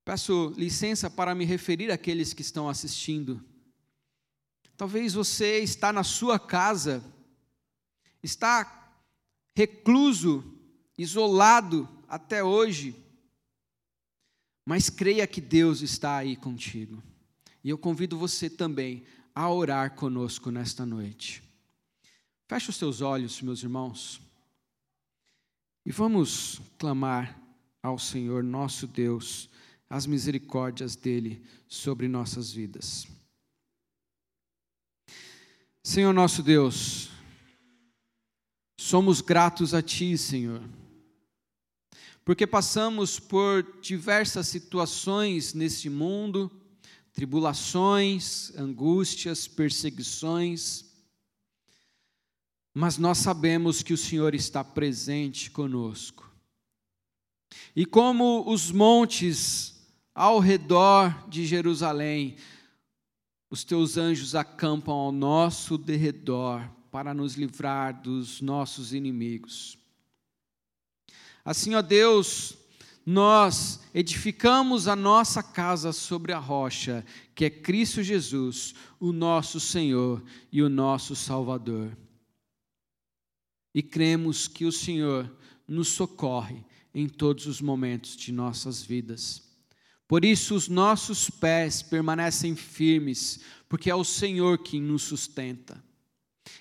Peço 0.05 0.55
licença 0.57 1.11
para 1.11 1.35
me 1.35 1.45
referir 1.45 1.91
àqueles 1.91 2.33
que 2.33 2.43
estão 2.43 2.69
assistindo. 2.69 3.45
Talvez 4.77 5.15
você 5.15 5.59
está 5.59 5.93
na 5.93 6.05
sua 6.05 6.39
casa, 6.39 7.03
está 8.23 8.95
recluso, 9.55 10.45
isolado 10.97 11.89
até 12.07 12.45
hoje, 12.45 12.95
mas 14.65 14.91
creia 14.91 15.27
que 15.27 15.41
Deus 15.41 15.81
está 15.81 16.19
aí 16.19 16.37
contigo. 16.37 17.03
E 17.67 17.69
eu 17.69 17.77
convido 17.77 18.17
você 18.17 18.49
também 18.49 19.03
a 19.35 19.51
orar 19.51 19.97
conosco 19.97 20.53
nesta 20.53 20.87
noite. 20.87 21.43
Feche 22.47 22.71
os 22.71 22.77
seus 22.77 23.01
olhos, 23.01 23.43
meus 23.43 23.61
irmãos, 23.61 24.21
e 25.85 25.91
vamos 25.91 26.61
clamar 26.79 27.37
ao 27.83 27.99
Senhor 27.99 28.45
nosso 28.45 28.87
Deus 28.87 29.51
as 29.91 30.07
misericórdias 30.07 30.95
dele 30.95 31.45
sobre 31.67 32.07
nossas 32.07 32.53
vidas. 32.53 33.09
Senhor 35.83 36.13
nosso 36.13 36.45
Deus, 36.45 37.11
somos 38.79 39.21
gratos 39.21 39.75
a 39.75 39.83
Ti, 39.83 40.17
Senhor, 40.17 40.63
porque 42.25 42.47
passamos 42.47 43.19
por 43.19 43.81
diversas 43.81 44.47
situações 44.47 45.53
nesse 45.53 45.91
mundo, 45.91 46.49
tribulações, 47.17 48.55
angústias, 48.59 49.49
perseguições, 49.49 50.85
mas 52.75 52.99
nós 52.99 53.17
sabemos 53.17 53.83
que 53.83 53.95
o 53.95 53.97
Senhor 53.97 54.35
está 54.35 54.63
presente 54.63 55.51
conosco. 55.51 56.31
E 57.75 57.87
como 57.87 58.45
os 58.47 58.71
montes 58.71 59.75
ao 60.15 60.39
redor 60.41 61.27
de 61.27 61.47
Jerusalém 61.47 62.37
os 63.49 63.65
teus 63.65 63.97
anjos 63.97 64.35
acampam 64.35 64.93
ao 64.93 65.11
nosso 65.11 65.79
derredor 65.79 66.69
para 66.91 67.15
nos 67.15 67.35
livrar 67.35 68.03
dos 68.03 68.43
nossos 68.43 68.93
inimigos. 68.93 69.79
Assim, 71.43 71.75
ó 71.75 71.81
Deus, 71.81 72.59
nós 73.07 73.81
edificamos 73.95 74.89
a 74.89 74.97
nossa 74.97 75.41
casa 75.41 75.93
sobre 75.93 76.33
a 76.33 76.41
rocha, 76.41 77.07
que 77.37 77.45
é 77.45 77.51
Cristo 77.51 78.03
Jesus, 78.03 78.75
o 78.99 79.13
nosso 79.13 79.61
Senhor 79.61 80.25
e 80.51 80.61
o 80.61 80.69
nosso 80.69 81.15
Salvador. 81.15 81.97
E 83.73 83.81
cremos 83.81 84.49
que 84.49 84.65
o 84.65 84.73
Senhor 84.73 85.33
nos 85.69 85.89
socorre 85.89 86.65
em 86.93 87.09
todos 87.09 87.47
os 87.47 87.61
momentos 87.61 88.17
de 88.17 88.33
nossas 88.33 88.83
vidas. 88.83 89.47
Por 90.09 90.25
isso 90.25 90.57
os 90.57 90.67
nossos 90.67 91.31
pés 91.31 91.83
permanecem 91.83 92.57
firmes, 92.57 93.41
porque 93.69 93.89
é 93.89 93.95
o 93.95 94.03
Senhor 94.03 94.59
que 94.59 94.81
nos 94.81 95.03
sustenta. 95.03 95.81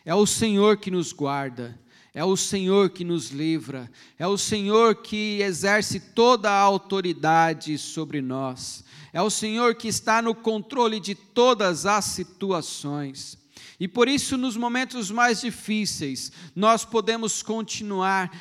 É 0.04 0.14
o 0.14 0.28
Senhor 0.28 0.78
que 0.78 0.92
nos 0.92 1.12
guarda, 1.12 1.80
é 2.16 2.24
o 2.24 2.38
Senhor 2.38 2.90
que 2.90 3.04
nos 3.04 3.30
livra, 3.30 3.92
é 4.18 4.26
o 4.26 4.38
Senhor 4.38 4.96
que 4.96 5.42
exerce 5.42 6.00
toda 6.00 6.50
a 6.50 6.60
autoridade 6.60 7.78
sobre 7.78 8.22
nós. 8.22 8.86
É 9.12 9.22
o 9.22 9.30
Senhor 9.30 9.76
que 9.76 9.90
está 9.90 10.22
no 10.22 10.34
controle 10.34 11.00
de 11.00 11.14
todas 11.14 11.86
as 11.86 12.06
situações. 12.06 13.38
E 13.78 13.88
por 13.88 14.08
isso, 14.08 14.38
nos 14.38 14.56
momentos 14.56 15.12
mais 15.12 15.42
difíceis, 15.42 16.32
nós 16.56 16.86
podemos 16.86 17.44
continuar 17.44 18.32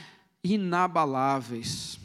inabaláveis 0.42 1.98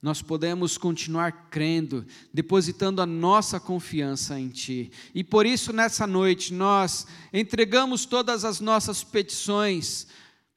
nós 0.00 0.22
podemos 0.22 0.78
continuar 0.78 1.48
crendo, 1.50 2.06
depositando 2.32 3.02
a 3.02 3.06
nossa 3.06 3.58
confiança 3.58 4.38
em 4.38 4.48
Ti. 4.48 4.92
E 5.12 5.24
por 5.24 5.44
isso, 5.44 5.72
nessa 5.72 6.06
noite, 6.06 6.54
nós 6.54 7.04
entregamos 7.32 8.06
todas 8.06 8.44
as 8.44 8.60
nossas 8.60 9.02
petições, 9.02 10.06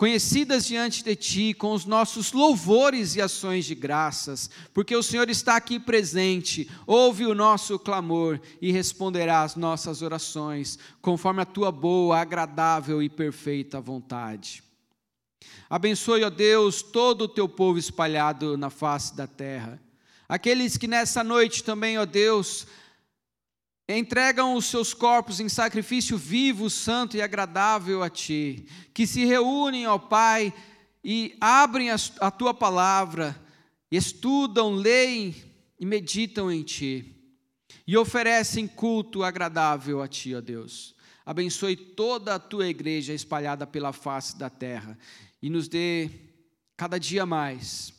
conhecidas 0.02 0.66
diante 0.66 1.04
de 1.04 1.16
Ti, 1.16 1.54
com 1.54 1.74
os 1.74 1.86
nossos 1.86 2.32
louvores 2.32 3.16
e 3.16 3.22
ações 3.22 3.66
de 3.66 3.76
graças, 3.76 4.50
porque 4.74 4.96
o 4.96 5.04
Senhor 5.04 5.30
está 5.30 5.56
aqui 5.56 5.80
presente, 5.80 6.68
ouve 6.88 7.28
o 7.28 7.36
nosso 7.36 7.78
clamor 7.78 8.42
e 8.60 8.72
responderá 8.72 9.44
às 9.44 9.56
nossas 9.56 10.02
orações, 10.02 10.80
conforme 11.04 11.44
a 11.44 11.46
Tua 11.46 11.72
boa, 11.72 12.18
agradável 12.18 13.04
e 13.04 13.10
perfeita 13.10 13.80
vontade. 13.80 14.64
Abençoe, 15.70 16.24
ó 16.24 16.32
Deus, 16.32 16.82
todo 16.82 17.26
o 17.26 17.30
teu 17.30 17.48
povo 17.48 17.78
espalhado 17.78 18.58
na 18.58 18.72
face 18.72 19.16
da 19.16 19.28
terra. 19.28 19.80
Aqueles 20.28 20.78
que 20.78 20.88
nessa 20.88 21.24
noite 21.24 21.64
também, 21.64 22.00
ó 22.00 22.08
Deus, 22.08 22.66
entregam 23.97 24.56
os 24.56 24.65
seus 24.65 24.93
corpos 24.93 25.39
em 25.39 25.49
sacrifício 25.49 26.17
vivo, 26.17 26.69
santo 26.69 27.17
e 27.17 27.21
agradável 27.21 28.04
a 28.04 28.10
Ti, 28.10 28.65
que 28.93 29.08
se 29.08 29.25
reúnem, 29.25 29.88
ó 29.88 29.97
Pai, 29.97 30.54
e 31.04 31.36
abrem 31.41 31.89
a 31.89 32.32
Tua 32.32 32.54
palavra, 32.54 33.36
estudam, 33.91 34.73
leem 34.73 35.36
e 35.80 35.86
meditam 35.86 36.51
em 36.51 36.63
Ti, 36.63 37.15
e 37.88 37.97
oferecem 37.97 38.67
culto 38.67 39.23
agradável 39.23 40.01
a 40.01 40.08
Ti, 40.08 40.36
ó 40.36 40.41
Deus. 40.41 40.95
Abençoe 41.25 41.75
toda 41.75 42.36
a 42.36 42.39
Tua 42.39 42.67
igreja 42.67 43.13
espalhada 43.13 43.65
pela 43.65 43.91
face 43.91 44.38
da 44.38 44.49
terra 44.49 44.97
e 45.41 45.49
nos 45.49 45.67
dê 45.67 46.10
cada 46.77 46.99
dia 46.99 47.25
mais 47.25 47.93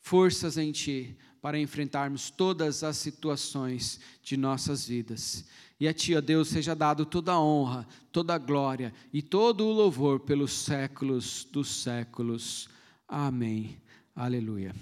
forças 0.00 0.56
em 0.56 0.72
Ti 0.72 1.16
para 1.40 1.58
enfrentarmos 1.58 2.30
todas 2.30 2.82
as 2.82 2.96
situações 2.96 4.00
de 4.22 4.36
nossas 4.36 4.86
vidas. 4.86 5.44
E 5.80 5.86
a 5.86 5.94
Ti, 5.94 6.16
ó 6.16 6.20
Deus, 6.20 6.48
seja 6.48 6.74
dado 6.74 7.06
toda 7.06 7.32
a 7.32 7.40
honra, 7.40 7.86
toda 8.10 8.34
a 8.34 8.38
glória 8.38 8.92
e 9.12 9.22
todo 9.22 9.64
o 9.64 9.72
louvor 9.72 10.20
pelos 10.20 10.52
séculos 10.52 11.46
dos 11.50 11.82
séculos. 11.82 12.68
Amém. 13.06 13.80
Aleluia. 14.14 14.74